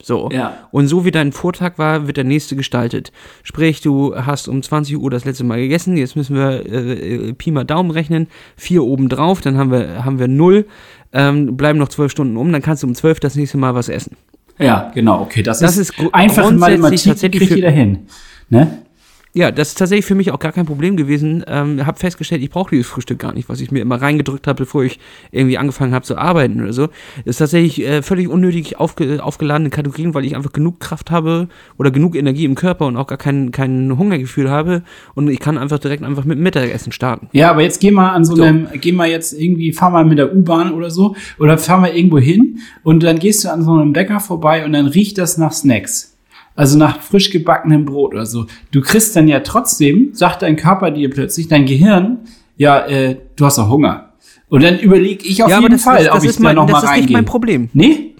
[0.00, 0.28] So.
[0.32, 0.68] Ja.
[0.70, 3.10] Und so wie dein Vortag war, wird der nächste gestaltet.
[3.42, 7.50] Sprich, du hast um 20 Uhr das letzte Mal gegessen, jetzt müssen wir äh, Pi
[7.50, 10.66] mal Daumen rechnen, vier oben drauf, dann haben wir, haben wir null,
[11.12, 13.88] ähm, bleiben noch zwölf Stunden um, dann kannst du um zwölf das nächste Mal was
[13.88, 14.16] essen.
[14.58, 15.42] Ja, genau, okay.
[15.42, 18.06] Das, das ist, ist einfach Mathematik, tatsächlich kriegt jeder hin.
[18.50, 18.82] Ne?
[19.38, 21.44] Ja, das ist tatsächlich für mich auch gar kein Problem gewesen.
[21.46, 24.64] Ähm, habe festgestellt, ich brauche dieses Frühstück gar nicht, was ich mir immer reingedrückt habe,
[24.64, 24.98] bevor ich
[25.30, 26.88] irgendwie angefangen habe zu arbeiten oder so.
[27.18, 31.46] Das ist tatsächlich äh, völlig unnötig aufge aufgeladene Kategorien, weil ich einfach genug Kraft habe
[31.76, 34.82] oder genug Energie im Körper und auch gar kein, kein Hungergefühl habe
[35.14, 37.28] und ich kann einfach direkt einfach mit Mittagessen starten.
[37.30, 38.42] Ja, aber jetzt geh mal an so, so.
[38.42, 41.90] einem, geh mal jetzt irgendwie, fahr mal mit der U-Bahn oder so oder fahr mal
[41.90, 45.38] irgendwo hin und dann gehst du an so einem Bäcker vorbei und dann riecht das
[45.38, 46.17] nach Snacks.
[46.58, 48.46] Also nach frisch gebackenem Brot oder so.
[48.72, 52.18] Du kriegst dann ja trotzdem, sagt dein Körper dir plötzlich, dein Gehirn,
[52.56, 54.14] ja, äh, du hast doch Hunger.
[54.48, 56.68] Und dann überlege ich auf ja, jeden das, Fall, das, das ob ich da noch
[56.68, 56.88] mal reingehe.
[56.88, 57.68] Das ist nicht mein Problem.
[57.74, 58.16] Nee?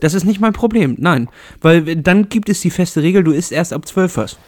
[0.00, 1.28] Das ist nicht mein Problem, nein.
[1.60, 4.38] Weil dann gibt es die feste Regel, du isst erst ab 12 was.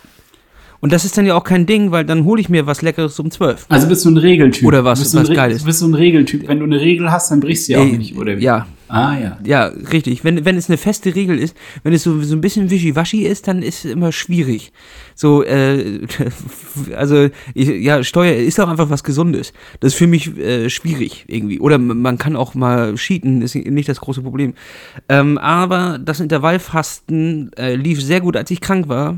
[0.81, 3.21] Und das ist dann ja auch kein Ding, weil dann hole ich mir was Leckeres
[3.21, 3.67] um 12.
[3.69, 4.67] Also bist du ein Regeltyp.
[4.67, 5.67] Oder was, was geil ist.
[5.67, 6.49] Bist du ein Regeltyp.
[6.49, 8.43] Wenn du eine Regel hast, dann brichst du ja auch nicht, oder wie?
[8.43, 8.67] Ja.
[8.89, 9.39] Ah, ja.
[9.45, 10.25] Ja, richtig.
[10.25, 13.49] Wenn, wenn es eine feste Regel ist, wenn es so, so ein bisschen wischiwaschi ist,
[13.49, 14.73] dann ist es immer schwierig.
[15.15, 16.01] So, äh,
[16.97, 19.53] also, ich, ja, Steuer ist auch einfach was Gesundes.
[19.81, 21.59] Das ist für mich äh, schwierig irgendwie.
[21.61, 24.55] Oder man kann auch mal cheaten, ist nicht das große Problem.
[25.09, 29.17] Ähm, aber das Intervallfasten äh, lief sehr gut, als ich krank war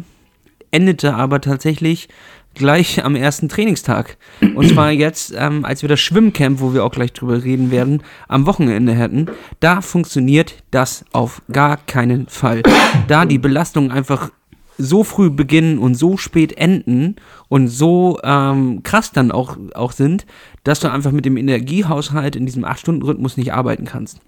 [0.70, 2.08] endete aber tatsächlich
[2.58, 4.18] gleich am ersten Trainingstag.
[4.54, 8.02] Und zwar jetzt, ähm, als wir das Schwimmcamp, wo wir auch gleich drüber reden werden,
[8.28, 9.26] am Wochenende hatten,
[9.60, 12.62] da funktioniert das auf gar keinen Fall.
[13.06, 14.30] Da die Belastung einfach
[14.78, 17.16] so früh beginnen und so spät enden
[17.48, 20.24] und so ähm, krass dann auch, auch sind,
[20.62, 24.20] dass du einfach mit dem Energiehaushalt in diesem 8-Stunden-Rhythmus nicht arbeiten kannst.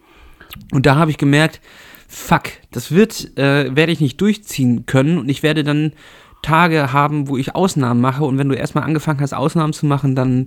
[0.72, 1.60] Und da habe ich gemerkt,
[2.08, 5.92] fuck, das wird, äh, werde ich nicht durchziehen können und ich werde dann
[6.42, 10.14] Tage haben, wo ich Ausnahmen mache und wenn du erstmal angefangen hast, Ausnahmen zu machen,
[10.14, 10.46] dann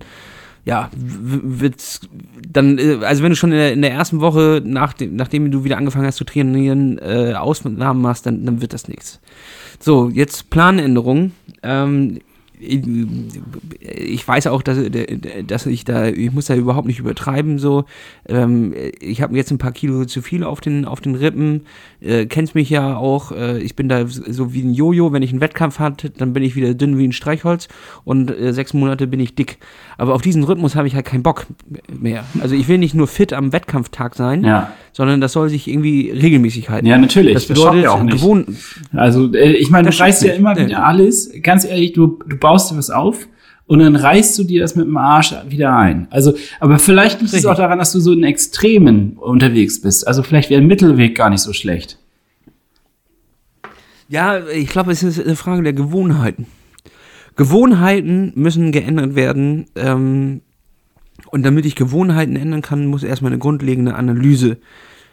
[0.66, 2.02] ja, wird's
[2.48, 5.52] dann, äh, also wenn du schon in der, in der ersten Woche, nach dem, nachdem
[5.52, 9.20] du wieder angefangen hast zu trainieren, äh, Ausnahmen machst, dann, dann wird das nichts.
[9.80, 11.34] So, jetzt Planänderung.
[11.64, 12.20] Ähm,
[13.80, 14.78] ich weiß auch, dass,
[15.46, 17.86] dass ich da, ich muss da überhaupt nicht übertreiben, so.
[18.28, 21.66] Ähm, ich habe jetzt ein paar Kilo zu viel auf den, auf den Rippen,
[22.02, 25.32] äh, kennst mich ja auch, äh, ich bin da so wie ein Jojo, wenn ich
[25.32, 27.68] einen Wettkampf hatte, dann bin ich wieder dünn wie ein Streichholz
[28.04, 29.58] und äh, sechs Monate bin ich dick.
[29.98, 31.48] Aber auf diesen Rhythmus habe ich halt keinen Bock
[31.92, 32.26] mehr.
[32.42, 34.72] Also ich will nicht nur fit am Wettkampftag sein, ja.
[34.94, 36.86] Sondern das soll sich irgendwie regelmäßig halten.
[36.86, 37.34] Ja, natürlich.
[37.34, 38.18] Das bedeutet das ja auch nicht.
[38.18, 38.48] Gewohnt,
[38.94, 41.32] also äh, ich meine, du reißt ja immer wieder alles.
[41.42, 43.28] Ganz ehrlich, du, du baust dir was auf
[43.66, 46.08] und dann reißt du dir das mit dem Arsch wieder ein.
[46.12, 50.08] Also, aber vielleicht liegt es auch daran, dass du so in Extremen unterwegs bist.
[50.08, 51.98] Also vielleicht wäre ein Mittelweg gar nicht so schlecht.
[54.10, 56.46] Ja, ich glaube, es ist eine Frage der Gewohnheiten.
[57.36, 59.66] Gewohnheiten müssen geändert werden.
[59.76, 60.42] Ähm,
[61.28, 64.58] und damit ich Gewohnheiten ändern kann, muss erstmal eine grundlegende Analyse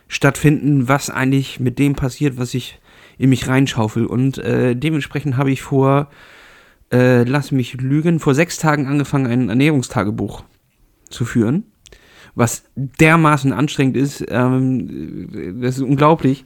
[0.09, 2.81] stattfinden, was eigentlich mit dem passiert, was ich
[3.18, 4.07] in mich reinschaufel.
[4.07, 6.11] Und äh, dementsprechend habe ich vor,
[6.92, 10.42] äh, lass mich lügen, vor sechs Tagen angefangen, ein Ernährungstagebuch
[11.09, 11.64] zu führen.
[12.35, 16.44] Was dermaßen anstrengend ist, ähm, das ist unglaublich.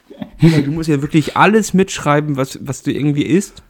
[0.40, 3.62] du musst ja wirklich alles mitschreiben, was, was du irgendwie isst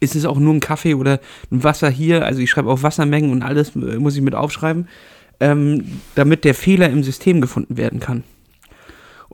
[0.00, 1.20] ist es auch nur ein Kaffee oder
[1.50, 4.88] ein Wasser hier, also ich schreibe auch Wassermengen und alles äh, muss ich mit aufschreiben,
[5.40, 8.24] ähm, damit der Fehler im System gefunden werden kann.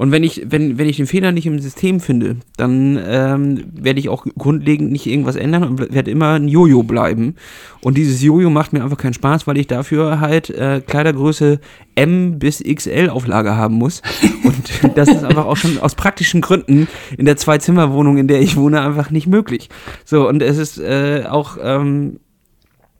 [0.00, 4.00] Und wenn ich, wenn, wenn ich den Fehler nicht im System finde, dann ähm, werde
[4.00, 7.34] ich auch grundlegend nicht irgendwas ändern und werde immer ein Jojo bleiben.
[7.82, 11.60] Und dieses Jojo macht mir einfach keinen Spaß, weil ich dafür halt äh, Kleidergröße
[11.96, 14.00] M bis XL Auflage haben muss.
[14.42, 18.56] Und das ist einfach auch schon aus praktischen Gründen in der Zwei-Zimmer-Wohnung, in der ich
[18.56, 19.68] wohne, einfach nicht möglich.
[20.06, 21.58] So, und es ist äh, auch.
[21.62, 22.20] Ähm,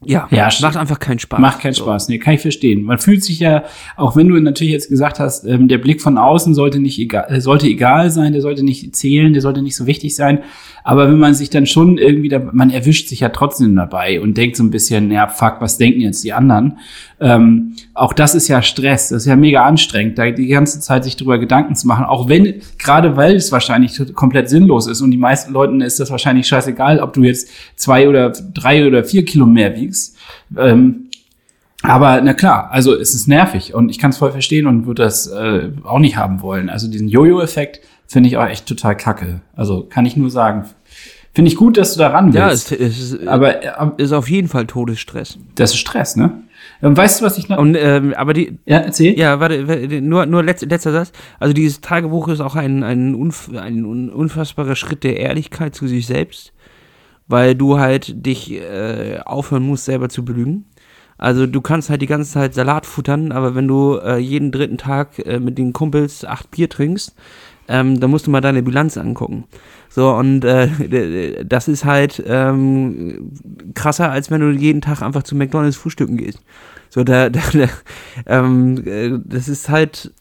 [0.02, 1.38] ja, ja, macht einfach keinen Spaß.
[1.38, 1.84] Macht keinen so.
[1.84, 2.82] Spaß, nee, kann ich verstehen.
[2.84, 3.64] Man fühlt sich ja,
[3.96, 7.26] auch wenn du natürlich jetzt gesagt hast, ähm, der Blick von außen sollte nicht egal,
[7.28, 10.40] äh, sollte egal sein, der sollte nicht zählen, der sollte nicht so wichtig sein.
[10.84, 14.38] Aber wenn man sich dann schon irgendwie, da, man erwischt sich ja trotzdem dabei und
[14.38, 16.78] denkt so ein bisschen, ja, fuck, was denken jetzt die anderen?
[17.20, 21.04] Ähm, auch das ist ja Stress, das ist ja mega anstrengend, da die ganze Zeit
[21.04, 25.10] sich darüber Gedanken zu machen, auch wenn, gerade weil es wahrscheinlich komplett sinnlos ist und
[25.10, 29.26] die meisten Leuten ist das wahrscheinlich scheißegal, ob du jetzt zwei oder drei oder vier
[29.26, 30.16] Kilo mehr wiegst.
[30.56, 31.10] Ähm,
[31.82, 35.02] aber na klar, also es ist nervig und ich kann es voll verstehen und würde
[35.02, 36.68] das äh, auch nicht haben wollen.
[36.70, 39.40] Also diesen Jojo-Effekt finde ich auch echt total kacke.
[39.54, 40.64] Also kann ich nur sagen.
[41.32, 42.70] Finde ich gut, dass du da ran willst.
[42.70, 45.38] Ja, es, es ist, aber, äh, ist auf jeden Fall Todesstress.
[45.54, 46.42] Das ist Stress, ne?
[46.82, 47.58] Ähm, weißt du, was ich noch.
[47.58, 48.58] Und, ähm, aber die.
[48.66, 49.16] Ja, erzähl.
[49.18, 51.12] Ja, warte, nur, nur letz, letzter Satz.
[51.38, 56.06] Also, dieses Tagebuch ist auch ein, ein, unf ein unfassbarer Schritt der Ehrlichkeit zu sich
[56.06, 56.52] selbst,
[57.28, 60.64] weil du halt dich äh, aufhören musst, selber zu belügen.
[61.20, 64.78] Also du kannst halt die ganze Zeit Salat futtern, aber wenn du äh, jeden dritten
[64.78, 67.14] Tag äh, mit den Kumpels acht Bier trinkst,
[67.70, 69.44] ähm, dann musst du mal deine Bilanz angucken.
[69.88, 73.32] So, und äh, das ist halt ähm,
[73.74, 76.40] krasser, als wenn du jeden Tag einfach zu McDonalds frühstücken gehst.
[76.88, 77.68] So, da, da, da
[78.26, 80.12] ähm, äh, das ist halt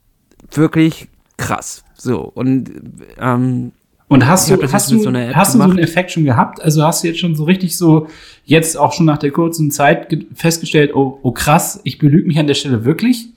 [0.52, 1.84] wirklich krass.
[1.96, 2.72] So, und
[3.20, 3.72] ähm,
[4.08, 6.60] und hast du, hast, du, so hast du so einen Effekt schon gehabt?
[6.64, 8.08] Also hast du jetzt schon so richtig so,
[8.44, 12.48] jetzt auch schon nach der kurzen Zeit festgestellt, oh, oh krass, ich belüge mich an
[12.48, 13.28] der Stelle wirklich?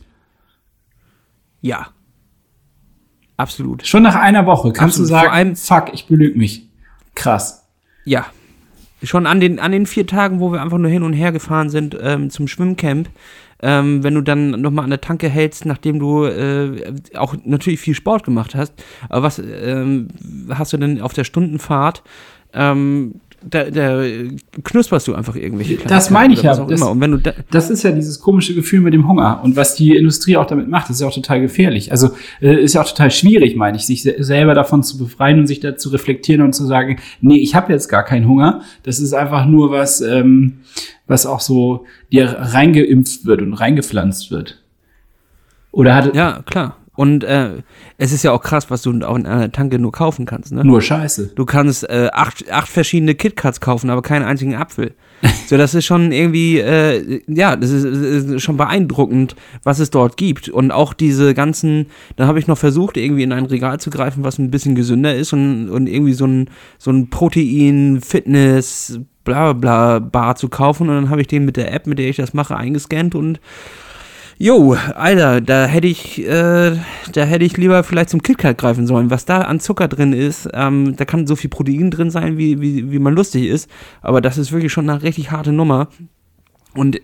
[1.60, 1.88] Ja.
[3.42, 3.84] Absolut.
[3.84, 5.08] Schon nach einer Woche kannst Absolut.
[5.08, 6.68] du sagen, Vor allem, fuck, ich belüge mich.
[7.16, 7.64] Krass.
[8.04, 8.26] Ja.
[9.02, 11.68] Schon an den, an den vier Tagen, wo wir einfach nur hin und her gefahren
[11.68, 13.08] sind ähm, zum Schwimmcamp,
[13.60, 17.96] ähm, wenn du dann nochmal an der Tanke hältst, nachdem du äh, auch natürlich viel
[17.96, 18.74] Sport gemacht hast,
[19.08, 20.06] aber was ähm,
[20.50, 22.04] hast du denn auf der Stundenfahrt?
[22.52, 23.16] Ähm,
[23.48, 24.04] da, da
[24.62, 26.56] knusperst du einfach irgendwelche Das meine ich ja.
[26.56, 29.40] Das, Und wenn du da das ist ja dieses komische Gefühl mit dem Hunger.
[29.42, 31.90] Und was die Industrie auch damit macht, ist ja auch total gefährlich.
[31.90, 35.46] Also äh, ist ja auch total schwierig, meine ich, sich selber davon zu befreien und
[35.46, 38.62] sich da zu reflektieren und zu sagen, nee, ich habe jetzt gar keinen Hunger.
[38.82, 40.58] Das ist einfach nur was, ähm,
[41.06, 44.62] was auch so dir reingeimpft wird und reingepflanzt wird.
[45.72, 46.76] Oder hat Ja, klar.
[47.02, 47.64] Und äh,
[47.98, 50.52] es ist ja auch krass, was du auch in einer Tanke nur kaufen kannst.
[50.52, 50.64] Ne?
[50.64, 51.32] Nur Scheiße.
[51.34, 54.94] Du kannst äh, acht, acht verschiedene KitKats kaufen, aber keinen einzigen Apfel.
[55.48, 60.16] So, das ist schon irgendwie, äh, ja, das ist, ist, schon beeindruckend, was es dort
[60.16, 60.48] gibt.
[60.48, 61.86] Und auch diese ganzen,
[62.16, 65.14] da habe ich noch versucht, irgendwie in ein Regal zu greifen, was ein bisschen gesünder
[65.14, 66.48] ist und, und irgendwie so ein,
[66.78, 70.88] so ein Protein, Fitness, bla bla Bar zu kaufen.
[70.88, 73.40] Und dann habe ich den mit der App, mit der ich das mache, eingescannt und
[74.38, 76.76] Jo, Alter, da hätte ich, äh,
[77.12, 79.10] da hätte ich lieber vielleicht zum KitKat greifen sollen.
[79.10, 82.60] Was da an Zucker drin ist, ähm, da kann so viel Protein drin sein, wie,
[82.60, 83.70] wie, wie man lustig ist.
[84.00, 85.88] Aber das ist wirklich schon eine richtig harte Nummer.
[86.74, 87.00] Und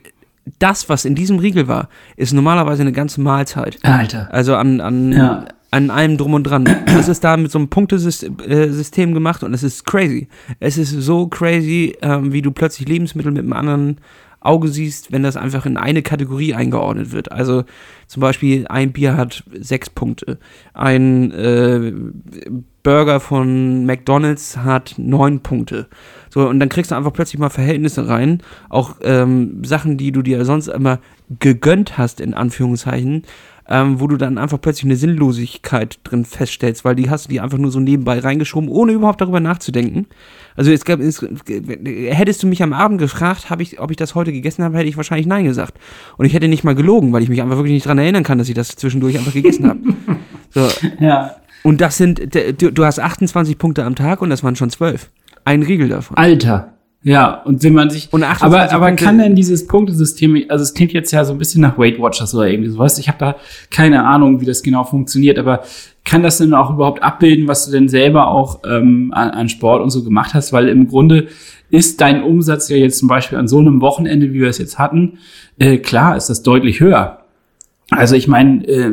[0.59, 3.79] das, was in diesem Riegel war, ist normalerweise eine ganze Mahlzeit.
[3.83, 4.29] Alter.
[4.33, 5.45] Also an, an, ja.
[5.70, 6.64] an allem drum und dran.
[6.87, 10.29] Das ist da mit so einem Punktesystem gemacht und es ist crazy.
[10.61, 13.99] Es ist so crazy, ähm, wie du plötzlich Lebensmittel mit einem anderen
[14.41, 17.32] Auge siehst, wenn das einfach in eine Kategorie eingeordnet wird.
[17.32, 17.64] Also
[18.07, 20.39] zum Beispiel ein Bier hat sechs Punkte,
[20.74, 21.93] ein äh,
[22.82, 25.89] Burger von McDonald's hat neun Punkte.
[26.30, 30.22] So, und dann kriegst du einfach plötzlich mal Verhältnisse rein, auch ähm, Sachen, die du
[30.22, 31.01] dir sonst immer
[31.41, 33.24] gegönnt hast, in Anführungszeichen,
[33.68, 37.40] ähm, wo du dann einfach plötzlich eine Sinnlosigkeit drin feststellst, weil die hast du die
[37.40, 40.06] einfach nur so nebenbei reingeschoben, ohne überhaupt darüber nachzudenken.
[40.56, 44.32] Also es gab, es, hättest du mich am Abend gefragt, ich, ob ich das heute
[44.32, 45.74] gegessen habe, hätte ich wahrscheinlich Nein gesagt.
[46.16, 48.38] Und ich hätte nicht mal gelogen, weil ich mich einfach wirklich nicht daran erinnern kann,
[48.38, 49.80] dass ich das zwischendurch einfach gegessen habe.
[50.50, 50.66] So.
[50.98, 51.36] Ja.
[51.62, 55.10] Und das sind, du, du hast 28 Punkte am Tag und das waren schon 12.
[55.44, 56.16] Ein Riegel davon.
[56.16, 56.78] Alter.
[57.05, 58.09] Ja, und wenn man sich.
[58.12, 61.78] aber, aber kann denn dieses Punktesystem, also es klingt jetzt ja so ein bisschen nach
[61.78, 62.99] Weight Watchers oder irgendwie sowas.
[62.99, 63.36] Ich habe da
[63.70, 65.62] keine Ahnung, wie das genau funktioniert, aber
[66.05, 69.82] kann das denn auch überhaupt abbilden, was du denn selber auch ähm, an, an Sport
[69.82, 70.53] und so gemacht hast?
[70.53, 71.28] Weil im Grunde
[71.70, 74.78] ist dein Umsatz ja jetzt zum Beispiel an so einem Wochenende, wie wir es jetzt
[74.78, 75.18] hatten,
[75.59, 77.20] äh, klar ist das deutlich höher.
[77.90, 78.92] Also ich meine, äh,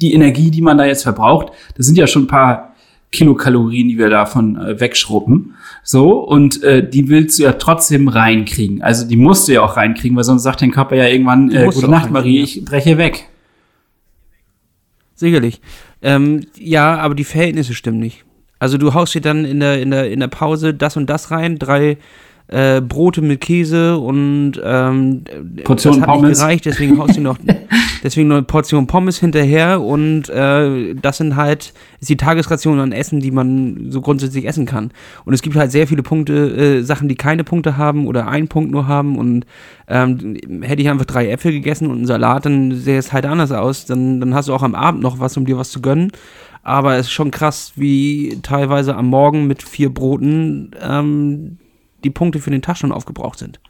[0.00, 2.71] die Energie, die man da jetzt verbraucht, das sind ja schon ein paar
[3.12, 5.54] Kilokalorien, die wir davon äh, wegschruppen.
[5.84, 8.82] So, und äh, die willst du ja trotzdem reinkriegen.
[8.82, 11.66] Also die musst du ja auch reinkriegen, weil sonst sagt dein Körper ja irgendwann, äh,
[11.66, 13.28] gute Nacht, Marie, ich breche weg.
[15.14, 15.60] Sicherlich.
[16.00, 18.24] Ähm, ja, aber die Verhältnisse stimmen nicht.
[18.58, 21.30] Also du haust dir dann in der, in der, in der Pause das und das
[21.30, 21.98] rein, drei
[22.52, 25.24] äh, Brote mit Käse und ähm,
[25.64, 26.28] Portion das hat Pommes.
[26.28, 27.38] nicht gereicht, deswegen haust du noch
[28.02, 32.92] deswegen noch eine Portion Pommes hinterher und äh, das sind halt ist die Tagesration an
[32.92, 34.90] Essen, die man so grundsätzlich essen kann.
[35.24, 38.48] Und es gibt halt sehr viele Punkte, äh, Sachen, die keine Punkte haben oder einen
[38.48, 39.46] Punkt nur haben und
[39.88, 43.52] ähm, hätte ich einfach drei Äpfel gegessen und einen Salat, dann sähe es halt anders
[43.52, 43.86] aus.
[43.86, 46.10] Dann, dann hast du auch am Abend noch was, um dir was zu gönnen.
[46.64, 51.58] Aber es ist schon krass, wie teilweise am Morgen mit vier Broten ähm,
[52.04, 53.60] die Punkte für den Tag schon aufgebraucht sind.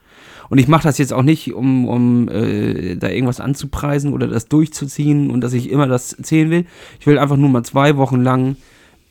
[0.49, 4.49] Und ich mache das jetzt auch nicht, um, um äh, da irgendwas anzupreisen oder das
[4.49, 6.67] durchzuziehen und dass ich immer das zählen will.
[7.01, 8.57] Ich will einfach nur mal zwei Wochen lang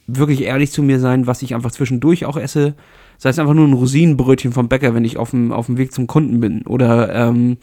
[0.08, 2.76] wirklich ehrlich zu mir sein, was ich einfach zwischendurch auch esse.
[3.18, 5.94] Sei es einfach nur ein Rosinenbrötchen vom Bäcker, wenn ich auf dem, auf dem Weg
[5.94, 6.64] zum Kunden bin.
[6.64, 7.58] Oder ähm,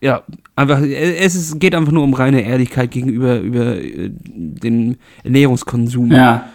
[0.00, 0.22] ja,
[0.54, 6.12] einfach, es ist, geht einfach nur um reine Ehrlichkeit gegenüber über äh, den Ernährungskonsum.
[6.12, 6.48] Ja.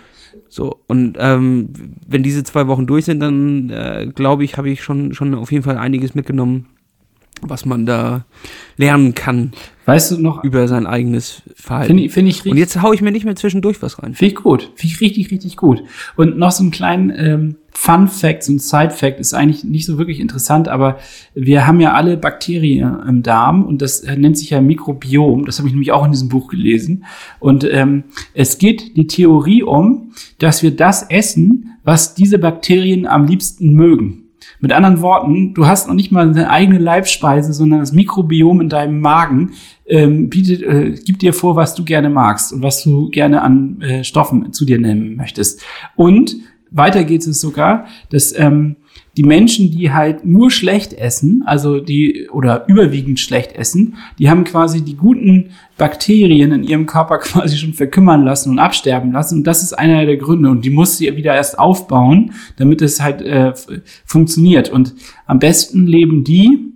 [0.50, 1.70] So, und ähm,
[2.08, 5.52] wenn diese zwei Wochen durch sind, dann äh, glaube ich, habe ich schon, schon auf
[5.52, 6.68] jeden Fall einiges mitgenommen,
[7.42, 8.26] was man da
[8.78, 9.52] lernen kann.
[9.86, 10.44] Weißt du noch?
[10.44, 11.88] Über sein eigenes Verhalten.
[11.88, 12.52] Finde ich, find ich richtig.
[12.52, 14.14] Und jetzt haue ich mir nicht mehr zwischendurch was rein.
[14.14, 14.72] Finde ich gut.
[14.76, 15.84] Finde ich richtig, richtig gut.
[16.16, 19.86] Und noch so einen kleinen ähm, Fun Fact, so ein Side Fact ist eigentlich nicht
[19.86, 21.00] so wirklich interessant, aber
[21.34, 25.46] wir haben ja alle Bakterien im Darm und das äh, nennt sich ja Mikrobiom.
[25.46, 27.06] Das habe ich nämlich auch in diesem Buch gelesen.
[27.40, 28.04] Und ähm,
[28.34, 34.22] es geht die Theorie um, dass wir das essen, was diese Bakterien am liebsten mögen.
[34.60, 38.70] Mit anderen Worten, du hast noch nicht mal eine eigene Leibspeise, sondern das Mikrobiom in
[38.70, 39.54] deinem Magen
[39.88, 43.82] ähm, bietet, äh, gibt dir vor, was du gerne magst und was du gerne an
[43.82, 45.64] äh, Stoffen zu dir nehmen möchtest.
[45.96, 46.36] Und
[46.72, 48.78] weiter geht es sogar, dass ähm,
[49.18, 54.46] die Menschen, die halt nur schlecht essen, also die oder überwiegend schlecht essen, die haben
[54.46, 59.40] quasi die guten Bakterien in ihrem Körper quasi schon verkümmern lassen und absterben lassen.
[59.40, 60.50] Und das ist einer der Gründe.
[60.50, 63.54] Und die muss sie wieder erst aufbauen, damit es halt äh,
[64.06, 64.70] funktioniert.
[64.70, 64.96] Und
[65.26, 66.72] am besten leben die,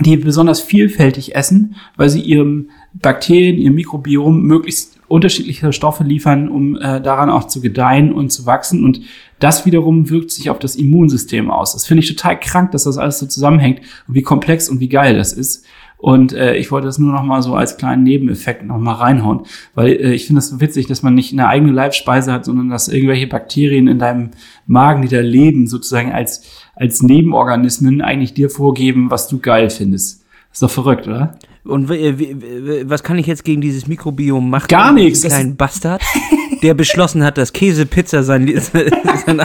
[0.00, 6.76] die besonders vielfältig essen, weil sie ihrem Bakterien, ihrem Mikrobiom möglichst unterschiedliche Stoffe liefern, um
[6.76, 8.84] äh, daran auch zu gedeihen und zu wachsen.
[8.84, 9.00] Und
[9.38, 11.72] das wiederum wirkt sich auf das Immunsystem aus.
[11.72, 14.88] Das finde ich total krank, dass das alles so zusammenhängt und wie komplex und wie
[14.88, 15.64] geil das ist.
[15.96, 19.40] Und äh, ich wollte das nur noch mal so als kleinen Nebeneffekt noch mal reinhauen,
[19.74, 22.86] weil äh, ich finde das witzig, dass man nicht eine eigene Leibspeise hat, sondern dass
[22.86, 24.30] irgendwelche Bakterien in deinem
[24.68, 26.44] Magen, die da leben, sozusagen als
[26.78, 30.24] als Nebenorganismen eigentlich dir vorgeben, was du geil findest.
[30.58, 31.34] Ist doch verrückt, oder?
[31.62, 34.66] Und was kann ich jetzt gegen dieses Mikrobiom machen?
[34.66, 36.02] Gar nichts, Kleinen Bastard,
[36.64, 39.40] der beschlossen hat, dass Käsepizza sein, sein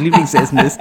[0.00, 0.80] Lieblingsessen ist.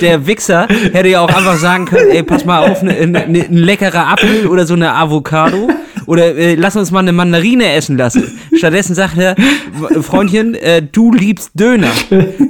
[0.00, 3.42] Der Wichser hätte ja auch einfach sagen können, ey, pass mal auf, ne, ne, ne,
[3.42, 5.68] ein leckerer Apfel oder so eine Avocado.
[6.10, 8.24] Oder äh, lass uns mal eine Mandarine essen lassen.
[8.56, 11.92] Stattdessen sagt er, "W- Freundchen, äh, du liebst Döner.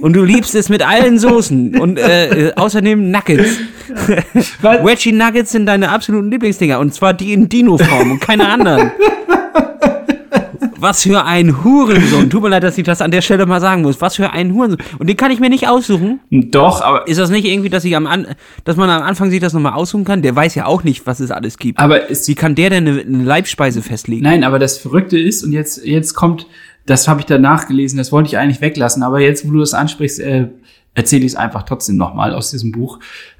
[0.00, 1.78] Und du liebst es mit allen Soßen.
[1.78, 3.58] Und äh, äh, außerdem Nuggets.
[4.62, 6.78] Wedgie Nuggets sind deine absoluten Lieblingsdinger.
[6.78, 8.92] Und zwar die in Dino-Form und keine anderen.
[10.80, 12.30] Was für ein Hurensohn.
[12.30, 14.00] Tut mir leid, dass ich das an der Stelle mal sagen muss.
[14.00, 14.78] Was für ein Hurensohn.
[14.98, 16.20] Und den kann ich mir nicht aussuchen.
[16.30, 18.26] Doch, aber, Ist das nicht irgendwie, dass, ich am An
[18.64, 20.22] dass man am Anfang sich das nochmal aussuchen kann?
[20.22, 21.78] Der weiß ja auch nicht, was es alles gibt.
[21.78, 24.22] aber Wie kann der denn eine, eine Leibspeise festlegen?
[24.22, 26.46] nein, aber das Verrückte ist, und jetzt, jetzt kommt,
[26.86, 29.74] das habe ich danach gelesen, das wollte ich eigentlich weglassen, aber jetzt, wo du das
[29.74, 30.48] ansprichst, äh,
[30.94, 32.98] erzähle ich es einfach trotzdem nochmal aus diesem Buch.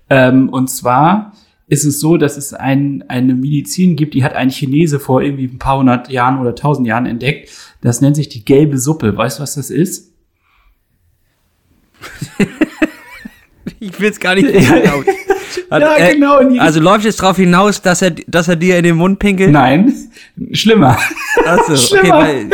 [0.09, 1.33] Ähm, und zwar
[1.71, 5.45] ist es so, dass es ein, eine Medizin gibt, die hat ein Chinese vor irgendwie
[5.47, 7.49] ein paar hundert Jahren oder tausend Jahren entdeckt.
[7.81, 9.17] Das nennt sich die gelbe Suppe.
[9.17, 10.13] Weißt du, was das ist?
[13.83, 14.47] Ich will es gar nicht.
[15.71, 18.85] Hat- Ja, äh, genau, Also läuft es darauf hinaus, dass er, dass er dir in
[18.85, 19.51] den Mund pinkelt?
[19.53, 19.93] Nein,
[20.53, 20.99] schlimmer.
[21.47, 22.19] Achso, okay, Schlimmer.
[22.19, 22.51] weil,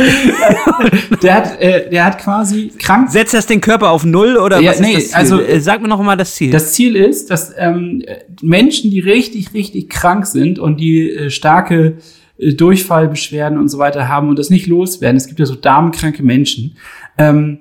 [1.22, 3.10] Der hat, äh, der hat quasi krank.
[3.10, 6.02] setzt das den Körper auf Null oder Ja, was nee, also- Äh, Sag mir noch
[6.02, 6.50] mal das Ziel.
[6.50, 8.02] Das Ziel ist, dass ähm,
[8.42, 11.98] Menschen, die richtig, richtig krank sind und die äh, starke
[12.38, 16.22] äh, Durchfallbeschwerden und so weiter haben und das nicht loswerden, es gibt ja so darmkranke
[16.22, 16.76] Menschen,
[17.18, 17.60] ähm,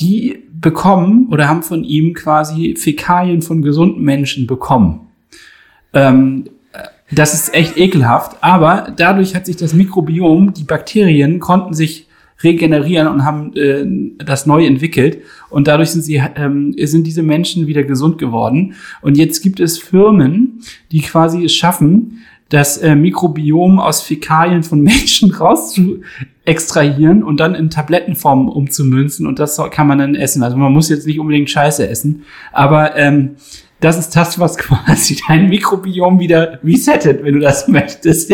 [0.00, 5.08] die bekommen oder haben von ihm quasi Fäkalien von gesunden Menschen bekommen.
[5.94, 6.50] Ähm, äh,
[7.10, 12.06] das ist echt ekelhaft, aber dadurch hat sich das Mikrobiom, die Bakterien konnten sich
[12.42, 13.84] regenerieren und haben äh,
[14.24, 15.18] das neu entwickelt.
[15.50, 18.74] Und dadurch sind sie ähm, sind diese Menschen wieder gesund geworden.
[19.00, 20.60] Und jetzt gibt es Firmen,
[20.92, 26.02] die quasi es schaffen, das äh, Mikrobiom aus Fäkalien von Menschen raus zu
[26.44, 29.26] extrahieren und dann in Tablettenform umzumünzen.
[29.26, 30.42] Und das kann man dann essen.
[30.42, 33.32] Also man muss jetzt nicht unbedingt Scheiße essen, aber ähm,
[33.80, 38.32] das ist das, was quasi dein Mikrobiom wieder resettet, wenn du das möchtest.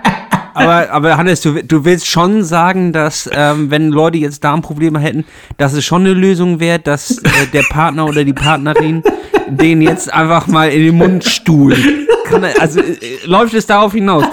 [0.54, 5.24] aber, aber Hannes, du, du willst schon sagen, dass ähm, wenn Leute jetzt Darmprobleme hätten,
[5.56, 9.02] dass es schon eine Lösung wäre, dass äh, der Partner oder die Partnerin
[9.48, 11.78] den jetzt einfach mal in den Mund stuhlt.
[12.58, 14.24] Also äh, läuft es darauf hinaus?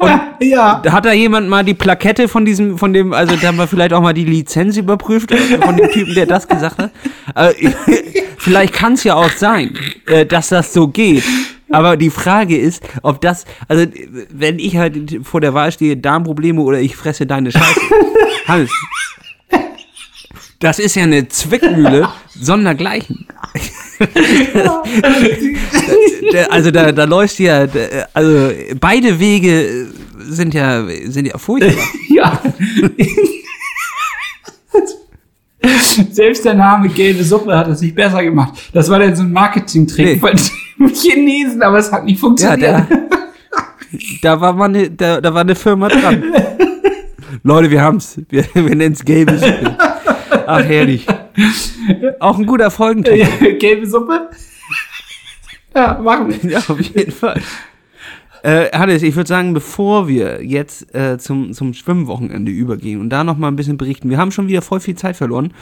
[0.40, 0.82] ja.
[0.90, 3.92] Hat da jemand mal die Plakette von diesem, von dem, also da haben wir vielleicht
[3.92, 6.90] auch mal die Lizenz überprüft äh, von dem Typen, der das gesagt hat?
[7.34, 7.52] Äh,
[8.38, 9.76] vielleicht kann es ja auch sein,
[10.06, 11.24] äh, dass das so geht.
[11.70, 13.86] Aber die Frage ist, ob das, also
[14.30, 17.80] wenn ich halt vor der Wahl stehe, Darmprobleme oder ich fresse deine Scheiße.
[18.46, 18.70] Hans.
[20.60, 23.26] Das ist ja eine Zwickmühle sondergleichen.
[26.50, 27.66] Also da, da läuft ja,
[28.12, 29.86] also beide Wege
[30.18, 31.72] sind ja, sind ja furchtbar.
[32.10, 32.40] Ja.
[36.10, 38.70] Selbst der Name gelbe Suppe hat es nicht besser gemacht.
[38.72, 40.18] Das war dann so ein Marketing-Trick Nee.
[40.18, 42.86] von Chinesen, aber es hat nicht Ja, funktioniert.
[44.22, 46.22] da, da war eine, da, da war eine Firma dran.
[47.42, 48.20] Leute, wir haben's.
[48.28, 49.76] Wir, wir nennen es gelbe Suppe.
[50.30, 51.06] Ach, herrlich.
[52.20, 53.54] Auch ein guter Folgentitel.
[53.58, 54.30] gelbe Suppe?
[55.74, 56.50] Ja, machen wir.
[56.50, 57.40] Ja, auf jeden Fall.
[58.42, 63.24] Äh, Hannes, ich würde sagen, bevor wir jetzt äh, zum, zum Schwimmwochenende übergehen und da
[63.24, 65.52] noch mal ein bisschen berichten, wir haben schon wieder voll viel Zeit verloren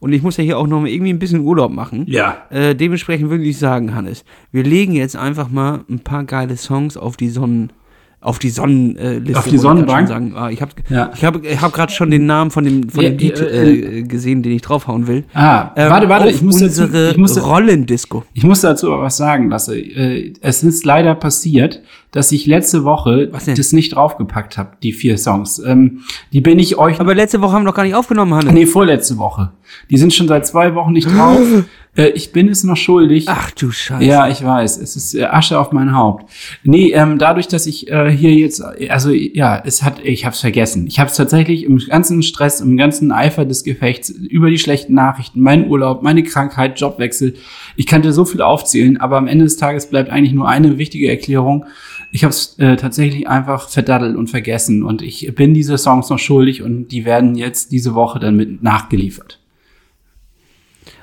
[0.00, 2.04] und ich muss ja hier auch noch mal irgendwie ein bisschen Urlaub machen.
[2.08, 2.46] Ja.
[2.50, 6.96] Äh, dementsprechend würde ich sagen, Hannes, wir legen jetzt einfach mal ein paar geile Songs
[6.96, 7.72] auf die Sonnen,
[8.20, 9.38] auf die Sonnenliste.
[9.38, 10.08] Auf die Sonnenbank?
[10.08, 10.32] Sagen.
[10.34, 11.12] Ah, ich habe Ja.
[11.14, 13.72] ich hab, ich hab gerade schon den Namen von dem, von Ja, dem Lied äh,
[13.98, 15.24] äh, gesehen, den ich draufhauen will.
[15.32, 18.24] Ah, Ähm, warte, warte, ich muss dazu, unsere ich muss, Rollendisco.
[18.34, 19.78] ich muss dazu aber was sagen, Lasse.
[19.78, 25.18] Äh, Es ist leider passiert, dass ich letzte Woche das nicht draufgepackt habe, die vier
[25.18, 25.58] Songs.
[25.64, 26.00] Ähm,
[26.32, 28.52] die bin ich euch Aber letzte Woche haben wir noch gar nicht aufgenommen, Hannes.
[28.52, 29.52] Nee, vorletzte Woche.
[29.90, 31.38] Die sind schon seit zwei Wochen nicht drauf.
[31.96, 33.24] äh, ich bin es noch schuldig.
[33.28, 34.04] Ach du Scheiße.
[34.04, 34.78] Ja, ich weiß.
[34.78, 36.30] Es ist äh, Asche auf mein Haupt.
[36.62, 40.40] Nee, ähm, dadurch, dass ich äh, hier jetzt, also ja, es hat, ich habe es
[40.40, 40.86] vergessen.
[40.86, 44.94] Ich habe es tatsächlich im ganzen Stress, im ganzen Eifer des Gefechts, über die schlechten
[44.94, 47.34] Nachrichten, meinen Urlaub, meine Krankheit, Jobwechsel.
[47.76, 51.08] Ich könnte so viel aufzählen, aber am Ende des Tages bleibt eigentlich nur eine wichtige
[51.08, 51.64] Erklärung.
[52.12, 56.18] Ich habe es äh, tatsächlich einfach verdaddelt und vergessen und ich bin diese Songs noch
[56.18, 59.40] schuldig und die werden jetzt diese Woche dann mit nachgeliefert.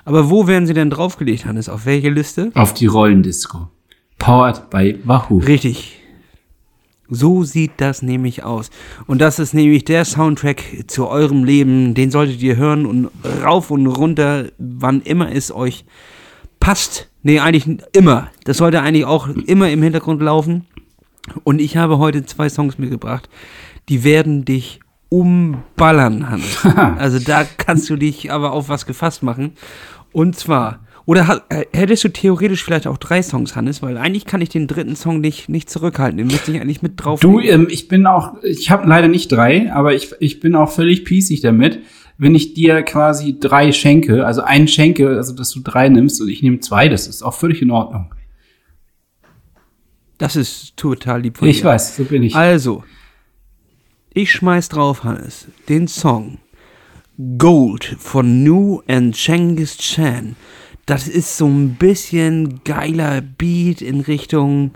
[0.06, 1.70] Aber wo werden sie denn draufgelegt, Hannes?
[1.70, 2.52] Auf welche Liste?
[2.56, 3.70] Auf die Rollendisco.
[4.20, 5.40] Powered by Wahoo.
[5.40, 6.00] Richtig.
[7.10, 8.70] So sieht das nämlich aus.
[9.08, 11.94] Und das ist nämlich der Soundtrack zu eurem Leben.
[11.94, 13.10] Den solltet ihr hören und
[13.44, 15.86] rauf und runter, wann immer es euch
[16.60, 17.10] passt.
[17.22, 18.30] Nee, eigentlich immer.
[18.46, 20.66] Das sollte eigentlich auch immer im Hintergrund laufen.
[21.44, 23.30] Und ich habe heute zwei Songs mitgebracht,
[23.90, 24.80] die werden dich
[25.10, 26.66] umballern, Hannes.
[26.98, 29.54] also da kannst du dich aber auf was gefasst machen.
[30.14, 33.82] Und zwar, oder äh, hättest du theoretisch vielleicht auch drei Songs, Hannes?
[33.82, 36.18] Weil eigentlich kann ich den dritten Song nicht, nicht zurückhalten.
[36.18, 37.20] Den müsste ich eigentlich mit drauf.
[37.20, 40.72] Du, ähm, ich bin auch, ich habe leider nicht drei, aber ich, ich bin auch
[40.72, 41.80] völlig pießig damit,
[42.18, 46.30] wenn ich dir quasi drei schenke, also einen schenke, also dass du drei nimmst und
[46.30, 48.14] ich nehme zwei, das ist auch völlig in Ordnung.
[50.20, 51.66] Das ist total lieb von Ich dir.
[51.66, 52.36] weiß, so bin ich.
[52.36, 52.84] Also,
[54.14, 56.38] ich schmeiß drauf, Hannes, den Song
[57.38, 60.36] Gold von New and Genghis Chan.
[60.88, 64.72] Das ist so ein bisschen geiler Beat in Richtung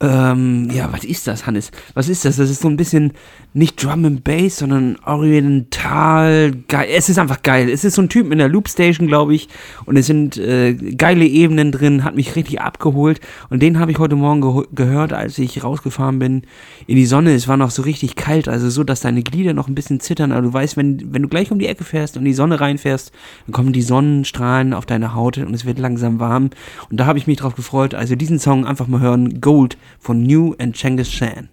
[0.00, 1.72] ähm, ja, was ist das, Hannes?
[1.94, 2.36] Was ist das?
[2.36, 3.14] Das ist so ein bisschen
[3.52, 6.88] nicht Drum and Bass, sondern oriental geil.
[6.94, 7.68] Es ist einfach geil.
[7.68, 9.48] Es ist so ein Typ in der Loopstation, glaube ich,
[9.86, 13.20] und es sind äh, geile Ebenen drin, hat mich richtig abgeholt.
[13.50, 16.42] Und den habe ich heute Morgen ge gehört, als ich rausgefahren bin
[16.86, 17.34] in die Sonne.
[17.34, 20.30] Es war noch so richtig kalt, also so, dass deine Glieder noch ein bisschen zittern.
[20.30, 23.10] Aber du weißt, wenn, wenn du gleich um die Ecke fährst und die Sonne reinfährst,
[23.46, 26.50] dann kommen die Sonnenstrahlen auf deine Haut und es wird langsam warm.
[26.88, 27.94] Und da habe ich mich drauf gefreut.
[27.94, 29.40] Also diesen Song einfach mal hören.
[29.40, 31.48] Gold von New and Genghis Chan.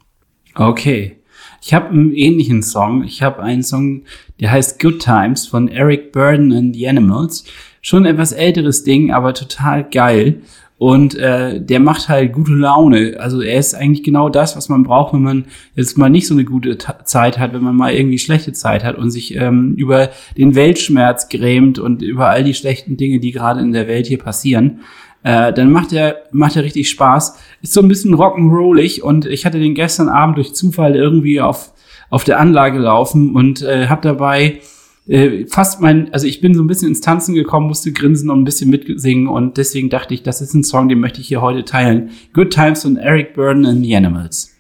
[0.56, 1.18] Okay.
[1.62, 3.04] Ich habe einen ähnlichen Song.
[3.04, 4.04] Ich habe einen Song,
[4.40, 7.46] der heißt Good Times von Eric Burden and the Animals.
[7.82, 10.42] Schon etwas älteres Ding, aber total geil.
[10.78, 13.16] Und äh, der macht halt gute Laune.
[13.20, 16.34] Also er ist eigentlich genau das, was man braucht, wenn man jetzt mal nicht so
[16.34, 20.10] eine gute Zeit hat, wenn man mal irgendwie schlechte Zeit hat und sich ähm, über
[20.38, 24.20] den Weltschmerz grämt und über all die schlechten Dinge, die gerade in der Welt hier
[24.20, 24.82] passieren
[25.26, 27.40] äh, dann macht er, macht er richtig Spaß.
[27.64, 31.74] Ist so ein bisschen rock'n'rollig und ich hatte den gestern Abend durch Zufall irgendwie auf,
[32.12, 34.60] auf der Anlage laufen und äh, habe dabei
[35.08, 38.42] äh, fast mein, also ich bin so ein bisschen ins Tanzen gekommen, musste grinsen und
[38.42, 41.42] ein bisschen mitsingen und deswegen dachte ich, das ist ein Song, den möchte ich hier
[41.42, 42.12] heute teilen.
[42.34, 44.55] Good Times von Eric Burden and the Animals.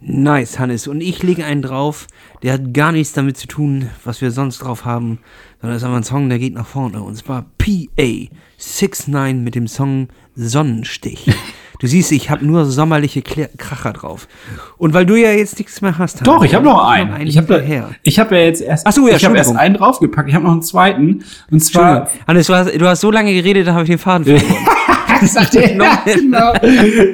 [0.00, 0.86] Nice, Hannes.
[0.88, 2.06] Und ich lege einen drauf,
[2.42, 5.18] der hat gar nichts damit zu tun, was wir sonst drauf haben,
[5.60, 7.02] sondern ist einfach ein Song, der geht nach vorne.
[7.02, 8.28] Und zwar PA
[8.58, 11.32] 69 mit dem Song Sonnenstich.
[11.78, 14.28] Du siehst, ich habe nur sommerliche Kracher drauf.
[14.78, 16.26] Und weil du ja jetzt nichts mehr hast.
[16.26, 17.12] Doch, ich habe noch einen.
[17.12, 20.26] einen ich habe hab ja jetzt erst, Ach so, ja, ich habe erst einen draufgepackt.
[20.26, 21.22] Ich habe noch einen zweiten.
[21.50, 22.08] Und zwar.
[22.26, 24.75] Hannes, du hast, du hast so lange geredet, da habe ich den Faden verloren.
[25.22, 25.68] sagt, der,
[26.04, 26.52] genau,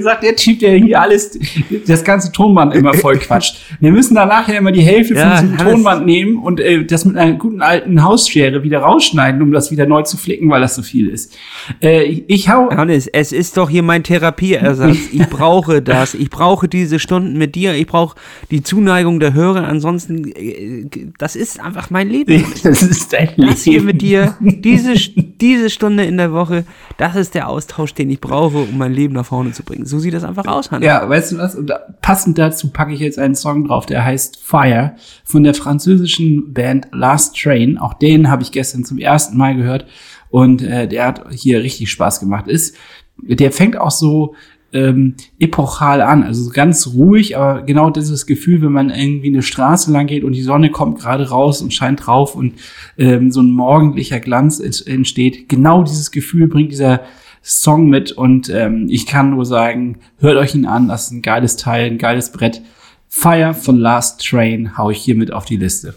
[0.00, 1.38] sagt der Typ, der hier alles,
[1.86, 3.61] das ganze Tonband immer voll quatscht.
[3.80, 7.05] Wir müssen da nachher immer die Hälfte ja, von diesem Tonband nehmen und äh, das
[7.05, 10.74] mit einer guten alten Hausschere wieder rausschneiden, um das wieder neu zu flicken, weil das
[10.74, 11.36] so viel ist.
[11.80, 12.70] Äh, ich hau.
[12.70, 14.96] Hannes, es ist doch hier mein Therapieersatz.
[15.12, 16.14] Ich brauche das.
[16.14, 17.74] Ich brauche diese Stunden mit dir.
[17.74, 18.16] Ich brauche
[18.50, 19.66] die Zuneigung der Hörer.
[19.66, 20.86] Ansonsten, äh,
[21.18, 22.44] das ist einfach mein Leben.
[22.62, 23.50] Das ist dein Leben.
[23.50, 24.94] Das hier mit dir, diese,
[25.43, 26.64] diese Stunde in der Woche,
[26.97, 29.84] das ist der Austausch den ich brauche, um mein Leben nach vorne zu bringen.
[29.84, 30.86] So sieht das einfach aus, Hanna.
[30.86, 31.57] Ja, weißt du was?
[31.57, 36.55] Und passend dazu packe ich jetzt einen Song drauf, der heißt Fire von der französischen
[36.55, 37.76] Band Last Train.
[37.76, 39.86] Auch den habe ich gestern zum ersten Mal gehört
[40.30, 42.47] und äh, der hat hier richtig Spaß gemacht.
[42.49, 42.76] Ist
[43.18, 44.34] der fängt auch so
[44.73, 46.23] ähm, epochal an.
[46.23, 50.33] Also ganz ruhig, aber genau dieses Gefühl, wenn man irgendwie eine Straße lang geht und
[50.33, 52.55] die Sonne kommt gerade raus und scheint drauf und
[52.99, 55.49] ähm, so ein morgendlicher Glanz entsteht.
[55.49, 57.03] Genau dieses Gefühl bringt dieser
[57.43, 61.23] Song mit und ähm, ich kann nur sagen, hört euch ihn an, das ist ein
[61.23, 62.62] geiles Teil, ein geiles Brett.
[63.09, 65.95] Fire von Last Train hau ich hier mit auf die Liste.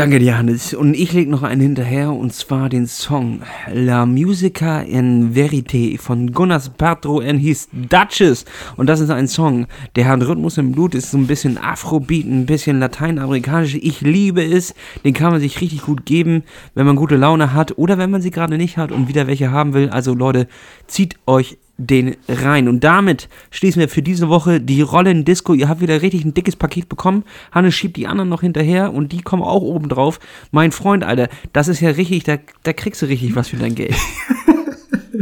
[0.00, 0.72] Danke dir, Hannes.
[0.72, 6.32] Und ich leg noch einen hinterher, und zwar den Song La Musica in Verité von
[6.32, 8.46] Gunnars Bartro and his Duchess.
[8.78, 12.24] Und das ist ein Song, der hat Rhythmus im Blut, ist so ein bisschen Afrobeat,
[12.24, 13.74] ein bisschen lateinamerikanisch.
[13.74, 14.74] Ich liebe es.
[15.04, 16.44] Den kann man sich richtig gut geben,
[16.74, 19.50] wenn man gute Laune hat oder wenn man sie gerade nicht hat und wieder welche
[19.50, 19.90] haben will.
[19.90, 20.48] Also Leute,
[20.86, 22.68] zieht euch den rein.
[22.68, 25.54] Und damit schließen wir für diese Woche die Rollen Disco.
[25.54, 27.24] Ihr habt wieder richtig ein dickes Paket bekommen.
[27.52, 30.20] Hannes schiebt die anderen noch hinterher und die kommen auch oben drauf.
[30.50, 33.74] Mein Freund, Alter, das ist ja richtig, da, da kriegst du richtig was für dein
[33.74, 33.94] Geld.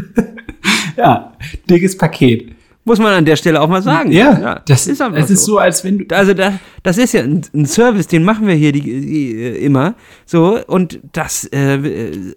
[0.96, 1.32] ja,
[1.68, 2.57] dickes Paket.
[2.88, 4.10] Muss man an der Stelle auch mal sagen.
[4.12, 6.16] Ja, ja das ist einfach Es ist so, als wenn du.
[6.16, 9.64] Also, das, das ist ja ein, ein Service, den machen wir hier die, die, äh,
[9.64, 9.94] immer.
[10.24, 11.76] So, und das äh,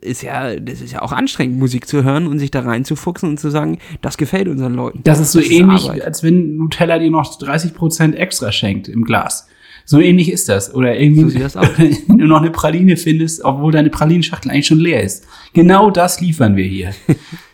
[0.01, 3.39] ist ja, das ist ja auch anstrengend, Musik zu hören und sich da reinzufuchsen und
[3.39, 4.99] zu sagen, das gefällt unseren Leuten.
[5.05, 9.05] Das ist so das ähnlich, ist als wenn Nutella dir noch 30% extra schenkt im
[9.05, 9.47] Glas.
[9.85, 10.75] So ähnlich ist das.
[10.75, 11.59] Oder irgendwie, so
[12.07, 15.25] wenn du noch eine Praline findest, obwohl deine Pralinenschachtel eigentlich schon leer ist.
[15.53, 16.91] Genau das liefern wir hier.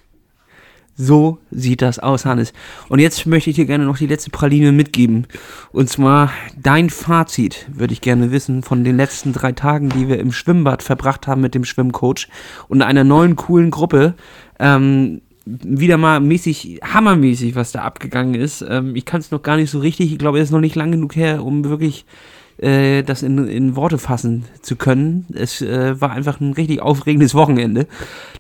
[1.00, 2.54] So sieht das aus, Hannes.
[2.90, 5.28] Und jetzt möchte ich dir gerne noch die letzte Praline mitgeben.
[5.72, 10.20] Und zwar dein Fazit würde ich gerne wissen von den letzten drei Tagen, die wir
[10.20, 12.28] im Schwimmbad verbracht haben mit dem Schwimmcoach
[12.68, 14.16] und einer neuen coolen Gruppe.
[14.60, 18.66] Ähm, wieder mal mäßig, hammermäßig, was da abgegangen ist.
[18.68, 20.12] Ähm, ich kann es noch gar nicht so richtig.
[20.12, 22.06] Ich glaube, es ist noch nicht lang genug her, um wirklich
[22.58, 25.26] äh, das in, in Worte fassen zu können.
[25.34, 27.88] Es äh, war einfach ein richtig aufregendes Wochenende.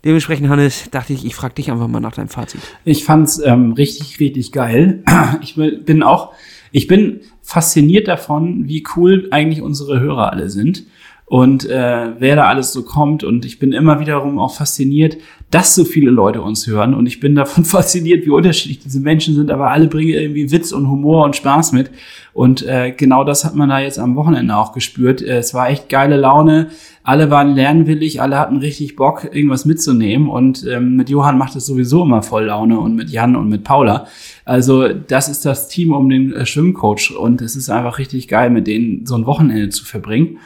[0.03, 2.61] Dementsprechend, Hannes, dachte ich, ich frage dich einfach mal nach deinem Fazit.
[2.83, 5.03] Ich fand's ähm, richtig, richtig geil.
[5.41, 6.33] Ich bin auch,
[6.71, 10.85] ich bin fasziniert davon, wie cool eigentlich unsere Hörer alle sind
[11.29, 13.25] und äh, wer da alles so kommt.
[13.25, 15.17] Und ich bin immer wiederum auch fasziniert,
[15.51, 16.93] dass so viele Leute uns hören.
[16.93, 20.71] Und ich bin davon fasziniert, wie unterschiedlich diese Menschen sind, aber alle bringen irgendwie Witz
[20.71, 21.91] und Humor und Spaß mit.
[22.31, 25.21] Und äh, genau das hat man da jetzt am Wochenende auch gespürt.
[25.21, 26.69] Äh, es war echt geile Laune.
[27.03, 30.29] Alle waren lernwillig, alle hatten richtig Bock, irgendwas mitzunehmen.
[30.29, 33.65] Und ähm, mit Johann macht es sowieso immer voll Laune und mit Jan und mit
[33.65, 34.07] Paula.
[34.45, 37.13] Also das ist das Team um den äh, Schwimmcoach.
[37.17, 40.37] Und es ist einfach richtig geil, mit denen so ein Wochenende zu verbringen.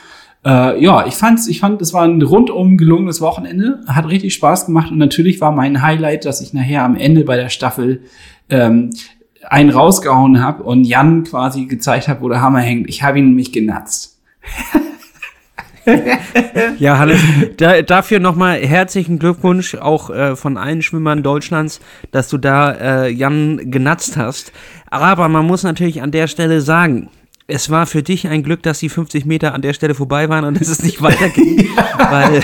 [0.43, 4.65] Äh, ja, ich fand's, ich fand, es war ein rundum gelungenes Wochenende, hat richtig Spaß
[4.65, 8.03] gemacht und natürlich war mein Highlight, dass ich nachher am Ende bei der Staffel
[8.49, 8.91] ähm,
[9.47, 12.89] einen rausgehauen habe und Jan quasi gezeigt habe, wo der Hammer hängt.
[12.89, 14.19] Ich habe ihn nämlich genatzt.
[16.79, 17.19] ja, Hannes,
[17.57, 21.81] da, dafür nochmal herzlichen Glückwunsch auch äh, von allen Schwimmern Deutschlands,
[22.11, 24.51] dass du da äh, Jan genatzt hast.
[24.89, 27.09] Aber man muss natürlich an der Stelle sagen,
[27.51, 30.45] es war für dich ein Glück, dass die 50 Meter an der Stelle vorbei waren
[30.45, 31.67] und dass es nicht weiterging.
[32.09, 32.41] weil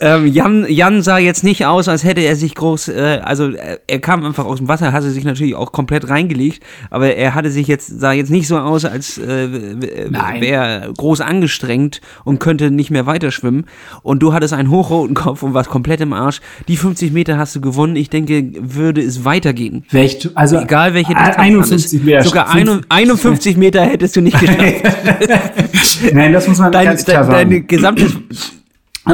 [0.00, 3.78] ähm, Jan, Jan sah jetzt nicht aus, als hätte er sich groß, äh, also äh,
[3.86, 7.50] er kam einfach aus dem Wasser, hatte sich natürlich auch komplett reingelegt, aber er hatte
[7.50, 12.70] sich jetzt, sah jetzt nicht so aus, als äh, wäre er groß angestrengt und könnte
[12.70, 13.66] nicht mehr weiterschwimmen.
[14.02, 16.40] Und du hattest einen hochroten Kopf und warst komplett im Arsch.
[16.68, 17.96] Die 50 Meter hast du gewonnen.
[17.96, 19.84] Ich denke, würde es weitergehen.
[19.90, 22.22] Welch, also egal welche Distanz 51 Meter.
[22.22, 26.12] Sogar 51 50 Meter hättest du nicht geschafft.
[26.12, 27.50] Nein, das muss man dein, ganz klar sagen.
[27.50, 28.16] Dein gesamtes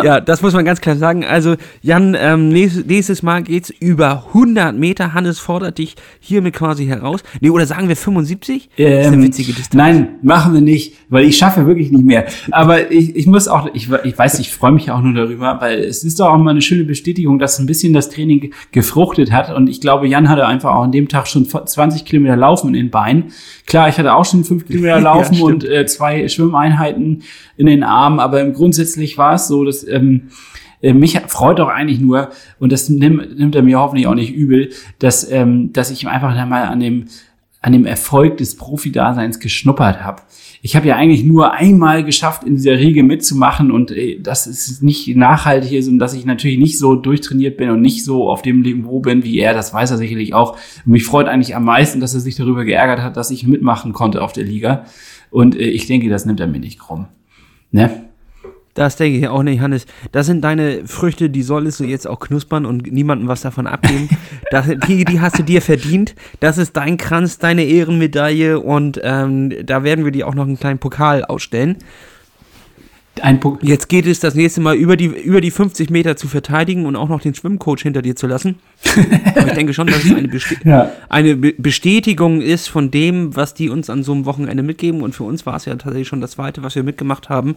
[0.03, 1.24] ja, das muss man ganz klar sagen.
[1.24, 5.14] Also, Jan, ähm, nächstes, nächstes Mal geht's über 100 Meter.
[5.14, 7.20] Hannes fordert dich hiermit quasi heraus.
[7.40, 8.70] Nee, oder sagen wir 75?
[8.76, 9.74] Ähm, das ist eine ähm, witzige Distanz.
[9.74, 12.26] Nein, machen wir nicht, weil ich schaffe wirklich nicht mehr.
[12.51, 15.80] Aber ich, ich muss auch, ich, ich weiß, ich freue mich auch nur darüber, weil
[15.80, 19.55] es ist doch auch mal eine schöne Bestätigung, dass ein bisschen das Training gefruchtet hat.
[19.55, 22.74] Und ich glaube, Jan hatte einfach auch an dem Tag schon 20 Kilometer Laufen in
[22.74, 23.32] den Beinen.
[23.66, 27.22] Klar, ich hatte auch schon 5 Kilometer Laufen ja, und äh, zwei Schwimmeinheiten
[27.57, 30.28] in den Armen, aber grundsätzlich war es so, dass ähm,
[30.85, 34.35] äh, mich freut auch eigentlich nur, und das nimmt, nimmt er mir hoffentlich auch nicht
[34.35, 37.07] übel, dass, ähm, dass ich einfach mal an dem,
[37.62, 40.22] an dem Erfolg des Profi-Daseins geschnuppert habe.
[40.61, 44.82] Ich habe ja eigentlich nur einmal geschafft, in dieser Riege mitzumachen und äh, dass es
[44.82, 48.43] nicht nachhaltig ist und dass ich natürlich nicht so durchtrainiert bin und nicht so auf
[48.43, 50.59] dem Niveau bin wie er, das weiß er sicherlich auch.
[50.85, 53.95] Und mich freut eigentlich am meisten, dass er sich darüber geärgert hat, dass ich mitmachen
[53.95, 54.85] konnte auf der Liga.
[55.30, 57.07] Und äh, ich denke, das nimmt er mir nicht krumm.
[57.70, 58.05] Ne?
[58.75, 59.87] Das denke ich auch nicht, Hannes.
[60.11, 64.09] Das sind deine Früchte, die solltest du jetzt auch knuspern und niemandem was davon abgeben.
[64.51, 66.14] Das, die, die hast du dir verdient.
[66.39, 70.59] Das ist dein Kranz, deine Ehrenmedaille und ähm, da werden wir dir auch noch einen
[70.59, 71.79] kleinen Pokal ausstellen.
[73.22, 73.62] Ein Punkt.
[73.62, 76.97] Jetzt geht es das nächste Mal über die, über die 50 Meter zu verteidigen und
[76.97, 78.57] auch noch den Schwimmcoach hinter dir zu lassen.
[79.37, 80.91] Aber ich denke schon, dass es eine, Besti ja.
[81.09, 85.01] eine Bestätigung ist von dem, was die uns an so einem Wochenende mitgeben.
[85.01, 87.55] Und für uns war es ja tatsächlich schon das zweite, was wir mitgemacht haben.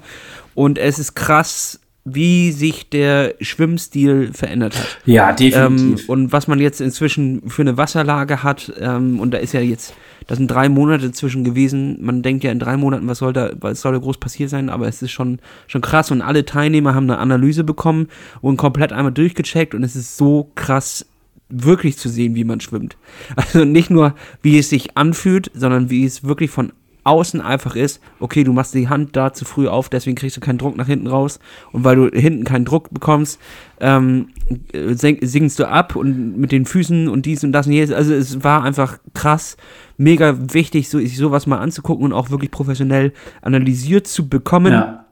[0.57, 4.97] Und es ist krass, wie sich der Schwimmstil verändert hat.
[5.05, 5.99] Ja, definitiv.
[5.99, 9.59] Ähm, und was man jetzt inzwischen für eine Wasserlage hat, ähm, und da ist ja
[9.59, 9.93] jetzt
[10.25, 11.99] das sind drei Monate zwischen gewesen.
[12.01, 14.71] Man denkt ja in drei Monaten, was soll da, was soll da groß passiert sein,
[14.71, 15.37] aber es ist schon,
[15.67, 18.07] schon krass und alle Teilnehmer haben eine Analyse bekommen
[18.41, 21.05] und komplett einmal durchgecheckt und es ist so krass
[21.49, 22.97] wirklich zu sehen, wie man schwimmt.
[23.35, 26.73] Also nicht nur, wie es sich anfühlt, sondern wie es wirklich von
[27.07, 30.41] außen einfach ist, okay, du machst die Hand da zu früh auf, deswegen kriegst du
[30.41, 31.39] keinen Druck nach hinten raus.
[31.71, 33.39] Und weil du hinten keinen Druck bekommst,
[33.79, 34.29] ähm,
[34.73, 37.91] singst du ab und mit den Füßen und dies und das und jenes.
[37.91, 39.57] Also es war einfach krass,
[39.97, 44.73] mega wichtig, so, sich sowas mal anzugucken und auch wirklich professionell analysiert zu bekommen.
[44.73, 45.06] Ja.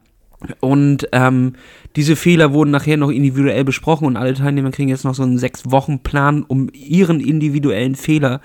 [0.60, 1.54] Und ähm,
[1.96, 5.38] diese Fehler wurden nachher noch individuell besprochen und alle Teilnehmer kriegen jetzt noch so einen
[5.38, 8.42] Sechs-Wochen-Plan, um ihren individuellen Fehler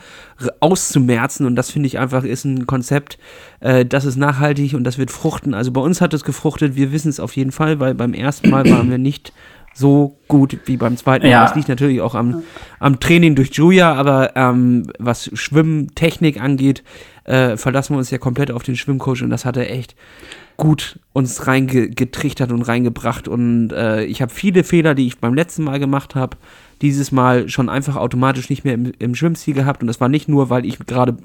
[0.62, 1.46] auszumerzen.
[1.46, 3.20] Und das finde ich einfach ist ein Konzept,
[3.60, 5.54] äh, das ist nachhaltig und das wird fruchten.
[5.54, 8.50] Also bei uns hat es gefruchtet, wir wissen es auf jeden Fall, weil beim ersten
[8.50, 9.34] Mal waren wir nicht
[9.74, 11.32] so gut wie beim zweiten Mal.
[11.32, 11.44] Ja.
[11.44, 12.44] Das liegt natürlich auch am,
[12.80, 16.84] am Training durch Julia, aber ähm, was Schwimmtechnik angeht,
[17.24, 19.96] äh, verlassen wir uns ja komplett auf den Schwimmcoach und das hat er echt
[20.58, 25.64] gut uns reingetrichtert und reingebracht und äh, ich habe viele Fehler, die ich beim letzten
[25.64, 26.38] Mal gemacht habe,
[26.82, 29.82] dieses Mal schon einfach automatisch nicht mehr im, im Schwimmstil gehabt.
[29.82, 31.16] Und das war nicht nur, weil ich gerade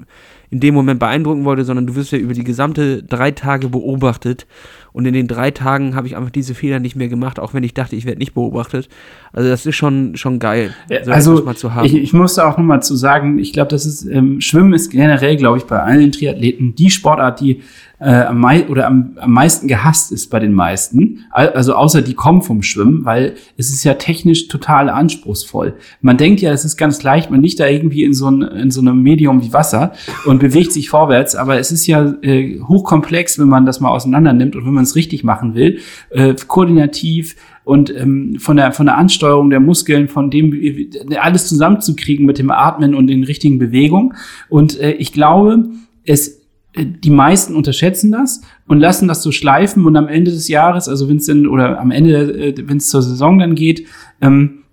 [0.49, 4.45] in dem Moment beeindrucken wollte, sondern du wirst ja über die gesamte drei Tage beobachtet.
[4.93, 7.63] Und in den drei Tagen habe ich einfach diese Fehler nicht mehr gemacht, auch wenn
[7.63, 8.87] ich dachte, ich werde nicht beobachtet.
[9.33, 10.73] Also das ist schon, schon geil,
[11.03, 11.85] so also mal zu haben.
[11.85, 15.35] Ich, ich musste auch nochmal zu sagen, ich glaube, das ist, ähm, Schwimmen ist generell,
[15.37, 17.61] glaube ich, bei allen Triathleten die Sportart, die
[17.99, 21.25] äh, am mei oder am, am meisten gehasst ist bei den meisten.
[21.31, 25.75] Also außer die kommen vom Schwimmen, weil es ist ja technisch total anspruchsvoll.
[26.01, 28.71] Man denkt ja, es ist ganz leicht, man liegt da irgendwie in so, ein, in
[28.71, 29.93] so einem Medium wie Wasser
[30.25, 34.33] und bewegt sich vorwärts, aber es ist ja äh, hochkomplex, wenn man das mal auseinander
[34.33, 35.79] nimmt und wenn man es richtig machen will,
[36.11, 41.47] äh, koordinativ und ähm, von der von der Ansteuerung der Muskeln, von dem äh, alles
[41.47, 44.13] zusammenzukriegen mit dem Atmen und den richtigen Bewegungen.
[44.47, 45.65] Und äh, ich glaube,
[46.05, 46.36] es
[46.75, 51.09] die meisten unterschätzen das und lassen das so schleifen und am Ende des Jahres, also
[51.09, 53.85] wenn es denn oder am Ende, äh, wenn es zur Saison dann geht,
[54.21, 54.63] ähm,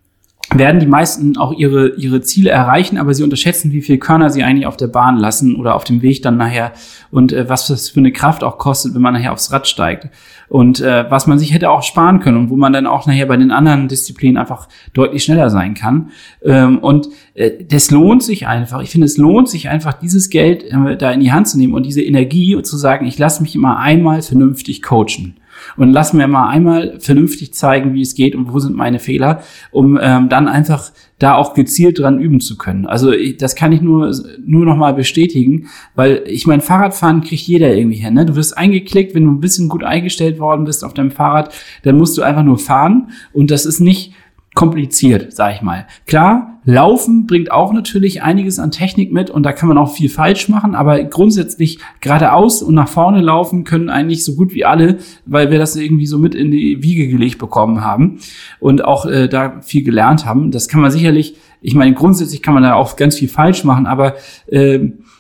[0.53, 4.43] werden die meisten auch ihre, ihre Ziele erreichen, aber sie unterschätzen, wie viel Körner sie
[4.43, 6.73] eigentlich auf der Bahn lassen oder auf dem Weg dann nachher
[7.11, 10.09] und äh, was das für eine Kraft auch kostet, wenn man nachher aufs Rad steigt.
[10.49, 13.27] Und äh, was man sich hätte auch sparen können und wo man dann auch nachher
[13.27, 16.11] bei den anderen Disziplinen einfach deutlich schneller sein kann.
[16.45, 18.83] Ähm, und äh, das lohnt sich einfach.
[18.83, 21.73] Ich finde, es lohnt sich einfach, dieses Geld äh, da in die Hand zu nehmen
[21.73, 25.37] und diese Energie und zu sagen, ich lasse mich immer einmal vernünftig coachen
[25.77, 29.43] und lass mir mal einmal vernünftig zeigen, wie es geht und wo sind meine Fehler,
[29.71, 32.87] um ähm, dann einfach da auch gezielt dran üben zu können.
[32.87, 34.13] Also das kann ich nur
[34.45, 38.15] nur noch mal bestätigen, weil ich mein Fahrradfahren kriegt jeder irgendwie hin.
[38.15, 38.27] Ne?
[38.27, 41.97] Du wirst eingeklickt, wenn du ein bisschen gut eingestellt worden bist auf deinem Fahrrad, dann
[41.97, 44.13] musst du einfach nur fahren und das ist nicht
[44.55, 45.87] kompliziert, sag ich mal.
[46.07, 50.09] Klar, Laufen bringt auch natürlich einiges an Technik mit und da kann man auch viel
[50.09, 54.99] falsch machen, aber grundsätzlich geradeaus und nach vorne laufen können eigentlich so gut wie alle,
[55.27, 58.21] weil wir das irgendwie so mit in die Wiege gelegt bekommen haben
[58.61, 60.53] und auch äh, da viel gelernt haben.
[60.53, 63.87] Das kann man sicherlich, ich meine, grundsätzlich kann man da auch ganz viel falsch machen,
[63.87, 64.15] aber
[64.47, 64.79] äh,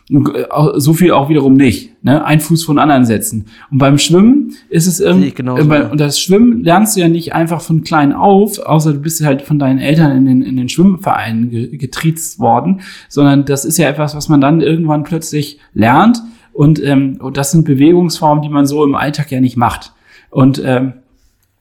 [0.08, 2.02] so viel auch wiederum nicht.
[2.04, 2.22] Ne?
[2.24, 3.46] Ein Fuß von anderen setzen.
[3.70, 5.28] Und beim Schwimmen ist es irgendwie.
[5.28, 9.24] Äh, und das Schwimmen lernst du ja nicht einfach von klein auf, außer du bist
[9.24, 13.88] halt von deinen Eltern in den, in den Schwimmvereinen getriezt worden, sondern das ist ja
[13.88, 16.22] etwas, was man dann irgendwann plötzlich lernt.
[16.52, 19.92] Und, ähm, und das sind Bewegungsformen, die man so im Alltag ja nicht macht.
[20.30, 20.92] Und ähm,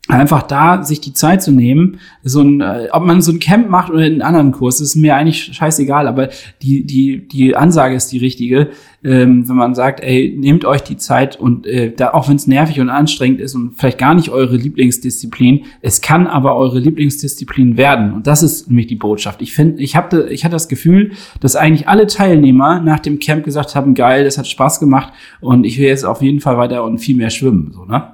[0.10, 3.70] einfach da sich die Zeit zu nehmen, so ein, äh, ob man so ein Camp
[3.70, 6.28] macht oder einen anderen Kurs, ist mir eigentlich scheißegal, aber
[6.62, 8.72] die, die, die Ansage ist die richtige,
[9.06, 12.48] ähm, wenn man sagt, ey, nehmt euch die Zeit und äh, da, auch wenn es
[12.48, 17.78] nervig und anstrengend ist und vielleicht gar nicht eure Lieblingsdisziplin, es kann aber eure Lieblingsdisziplin
[17.78, 18.12] werden.
[18.12, 19.42] Und das ist nämlich die Botschaft.
[19.42, 23.46] Ich finde, ich hatte, ich hatte das Gefühl, dass eigentlich alle Teilnehmer nach dem Camp
[23.46, 26.84] gesagt haben, geil, das hat Spaß gemacht und ich will jetzt auf jeden Fall weiter
[26.84, 28.10] und viel mehr schwimmen, so, ne?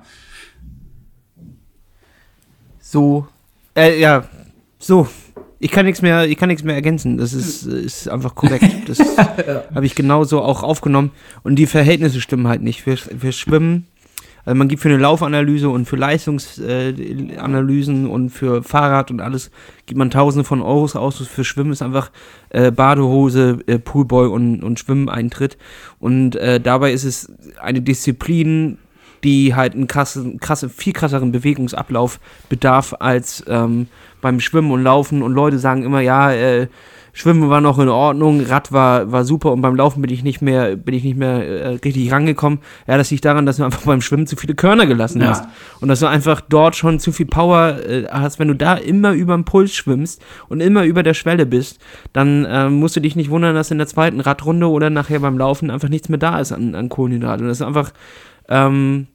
[2.92, 3.28] So,
[3.76, 4.24] äh, ja,
[4.80, 5.08] so.
[5.60, 7.20] Ich kann nichts mehr, ich kann nichts mehr ergänzen.
[7.20, 8.66] Das ist, ist einfach korrekt.
[8.88, 9.64] Das ja.
[9.76, 11.12] habe ich genauso auch aufgenommen.
[11.44, 12.88] Und die Verhältnisse stimmen halt nicht.
[12.88, 13.86] Wir, wir schwimmen,
[14.44, 19.52] also man gibt für eine Laufanalyse und für Leistungsanalysen äh, und für Fahrrad und alles
[19.86, 21.20] gibt man Tausende von Euros aus.
[21.20, 22.10] Für Schwimmen ist einfach
[22.50, 25.60] äh, Badehose, äh, Poolboy und, und Schwimmeintritt.
[26.00, 27.32] Und äh, dabei ist es
[27.62, 28.80] eine Disziplin,
[29.24, 33.88] die halt einen krassen, krasse, viel krasseren Bewegungsablauf bedarf als ähm,
[34.22, 35.22] beim Schwimmen und Laufen.
[35.22, 36.68] Und Leute sagen immer, ja, äh,
[37.14, 40.42] Schwimmen war noch in Ordnung, Rad war, war super und beim Laufen bin ich nicht
[40.42, 42.60] mehr, bin ich nicht mehr äh, richtig rangekommen.
[42.88, 45.30] Ja, das liegt daran, dass du einfach beim Schwimmen zu viele Körner gelassen ja.
[45.30, 45.46] hast.
[45.82, 48.40] Und dass du einfach dort schon zu viel Power äh, hast.
[48.40, 51.80] Wenn du da immer über dem Puls schwimmst und immer über der Schwelle bist,
[52.14, 55.38] dann äh, musst du dich nicht wundern, dass in der zweiten Radrunde oder nachher beim
[55.38, 57.48] Laufen einfach nichts mehr da ist an, an Kohlenhydraten.
[57.48, 57.92] Das ist einfach
[58.50, 59.08] ähm,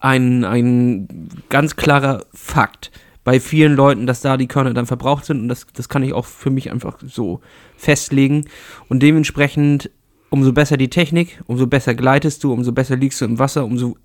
[0.00, 2.90] ein, ein ganz klarer Fakt
[3.24, 6.12] bei vielen Leuten, dass da die Körner dann verbraucht sind und das, das kann ich
[6.12, 7.40] auch für mich einfach so
[7.76, 8.46] festlegen
[8.88, 9.90] und dementsprechend
[10.30, 13.96] umso besser die Technik, umso besser gleitest du, umso besser liegst du im Wasser, umso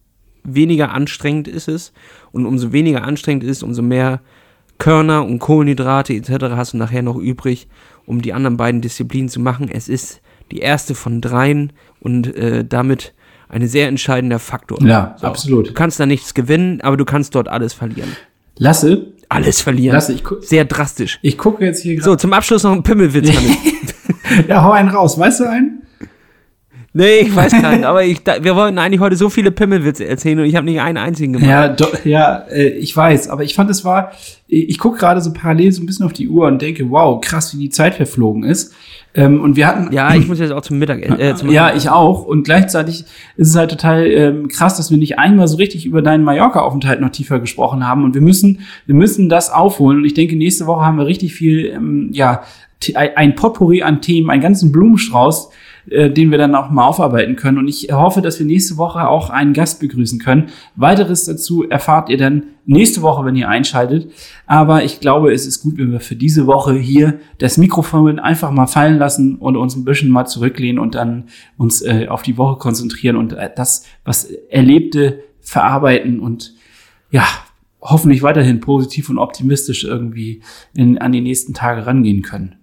[0.43, 1.93] weniger anstrengend ist es
[2.31, 4.21] und umso weniger anstrengend ist, umso mehr
[4.77, 6.55] Körner und Kohlenhydrate etc.
[6.55, 7.67] hast du nachher noch übrig,
[8.07, 9.69] um die anderen beiden Disziplinen zu machen.
[9.71, 10.21] Es ist
[10.51, 13.13] die erste von dreien und äh, damit
[13.51, 14.81] ein sehr entscheidender Faktor.
[14.81, 15.27] Ja, so.
[15.27, 15.69] absolut.
[15.69, 18.15] Du kannst da nichts gewinnen, aber du kannst dort alles verlieren.
[18.57, 19.07] Lasse.
[19.29, 19.93] Alles verlieren.
[19.93, 21.19] Lasse, ich sehr drastisch.
[21.21, 22.05] Ich gucke jetzt hier gerade.
[22.05, 23.31] So, zum Abschluss noch ein Pimmelwitz.
[24.47, 25.17] ja, hau einen raus.
[25.17, 25.81] Weißt du einen?
[26.93, 30.39] Nee, ich weiß keinen, aber ich, da, wir wollten eigentlich heute so viele Pimmelwitze erzählen
[30.39, 31.49] und ich habe nicht einen einzigen gemacht.
[31.49, 34.11] Ja, do, ja äh, ich weiß, aber ich fand es war,
[34.47, 37.55] ich gucke gerade so parallel so ein bisschen auf die Uhr und denke, wow, krass,
[37.55, 38.73] wie die Zeit verflogen ist.
[39.13, 39.91] Ähm, und wir hatten.
[39.93, 41.01] Ja, ich muss jetzt auch zum Mittag.
[41.01, 42.25] Äh, zum ja, ich auch.
[42.25, 43.05] Und gleichzeitig
[43.35, 47.01] ist es halt total ähm, krass, dass wir nicht einmal so richtig über deinen Mallorca-Aufenthalt
[47.01, 48.05] noch tiefer gesprochen haben.
[48.05, 49.99] Und wir müssen, wir müssen das aufholen.
[49.99, 52.43] Und ich denke, nächste Woche haben wir richtig viel, ähm, ja,
[52.95, 55.51] ein Potpourri an Themen, einen ganzen Blumenstrauß,
[55.91, 57.57] äh, den wir dann auch mal aufarbeiten können.
[57.57, 60.47] Und ich hoffe, dass wir nächste Woche auch einen Gast begrüßen können.
[60.75, 64.09] Weiteres dazu erfahrt ihr dann nächste Woche, wenn ihr einschaltet.
[64.45, 68.51] Aber ich glaube, es ist gut, wenn wir für diese Woche hier das Mikrofon einfach
[68.51, 71.25] mal fallen lassen und uns ein bisschen mal zurücklehnen und dann
[71.57, 76.53] uns äh, auf die Woche konzentrieren und äh, das, was Erlebte, verarbeiten und
[77.09, 77.25] ja,
[77.81, 80.41] hoffentlich weiterhin positiv und optimistisch irgendwie
[80.73, 82.60] in, an die nächsten Tage rangehen können.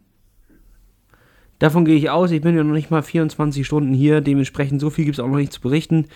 [1.58, 2.30] Davon gehe ich aus.
[2.30, 4.20] Ich bin ja noch nicht mal 24 Stunden hier.
[4.20, 6.06] Dementsprechend so viel gibt es auch noch nicht zu berichten.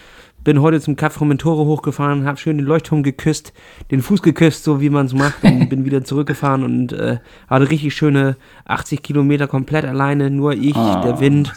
[0.44, 3.52] Bin heute zum Cap Formentore hochgefahren, habe schön den Leuchtturm geküsst,
[3.90, 7.18] den Fuß geküsst, so wie man es macht, und bin wieder zurückgefahren und äh,
[7.48, 10.30] hatte richtig schöne 80 Kilometer komplett alleine.
[10.30, 11.00] Nur ich, oh.
[11.04, 11.52] der Wind,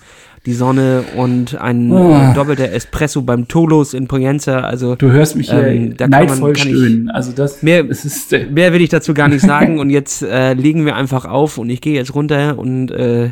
[0.45, 2.33] die Sonne und ein oh.
[2.35, 4.59] doppelter Espresso beim Tolos in Poyenza.
[4.59, 7.09] Also du hörst mich hier ähm, neidvoll man, stöhnen.
[7.09, 9.79] Also das mehr, ist, äh, mehr will ich dazu gar nicht sagen.
[9.79, 13.31] und jetzt äh, legen wir einfach auf und ich gehe jetzt runter und äh,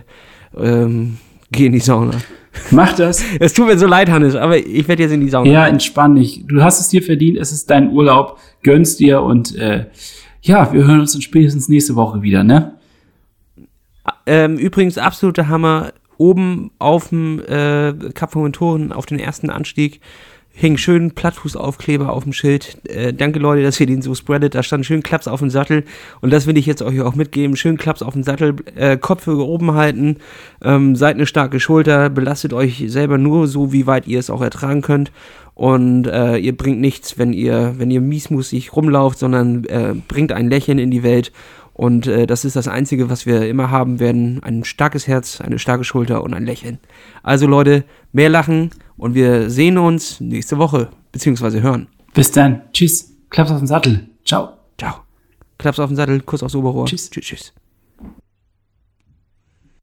[0.57, 1.17] ähm,
[1.51, 2.13] geh in die Sauna.
[2.71, 3.23] Mach das.
[3.39, 5.49] Es tut mir so leid, Hannes, aber ich werde jetzt in die Sauna.
[5.49, 6.45] Ja, entspann dich.
[6.47, 9.87] Du hast es dir verdient, es ist dein Urlaub, gönnst dir und äh,
[10.41, 12.73] ja, wir hören uns dann spätestens nächste Woche wieder, ne?
[14.25, 15.93] Ähm, übrigens, absoluter Hammer.
[16.17, 19.99] Oben auf dem äh, Kap von Mentoren, auf den ersten Anstieg,
[20.55, 22.77] hing schön Plattfußaufkleber auf dem Schild.
[22.87, 24.53] Äh, danke Leute, dass ihr den so spreadet.
[24.53, 25.83] Da stand schön Klaps auf dem Sattel.
[26.21, 27.55] Und das will ich jetzt euch auch mitgeben.
[27.55, 30.17] Schön Klaps auf dem Sattel, äh, Kopf oben halten,
[30.63, 34.41] ähm, seid eine starke Schulter, belastet euch selber nur so, wie weit ihr es auch
[34.41, 35.11] ertragen könnt.
[35.55, 40.49] Und äh, ihr bringt nichts, wenn ihr, wenn ihr miesmusig rumlauft, sondern äh, bringt ein
[40.49, 41.31] Lächeln in die Welt.
[41.73, 44.41] Und äh, das ist das Einzige, was wir immer haben werden.
[44.43, 46.77] Ein starkes Herz, eine starke Schulter und ein Lächeln.
[47.23, 51.87] Also Leute, mehr lachen und wir sehen uns nächste Woche, beziehungsweise hören.
[52.13, 52.61] Bis dann.
[52.73, 53.11] Tschüss.
[53.29, 54.09] Klaps auf den Sattel.
[54.25, 54.53] Ciao.
[54.77, 54.95] Ciao.
[55.57, 56.85] Klaps auf den Sattel, Kuss aufs Oberrohr.
[56.85, 57.09] Tschüss.
[57.09, 57.25] Tschüss.
[57.25, 57.53] tschüss.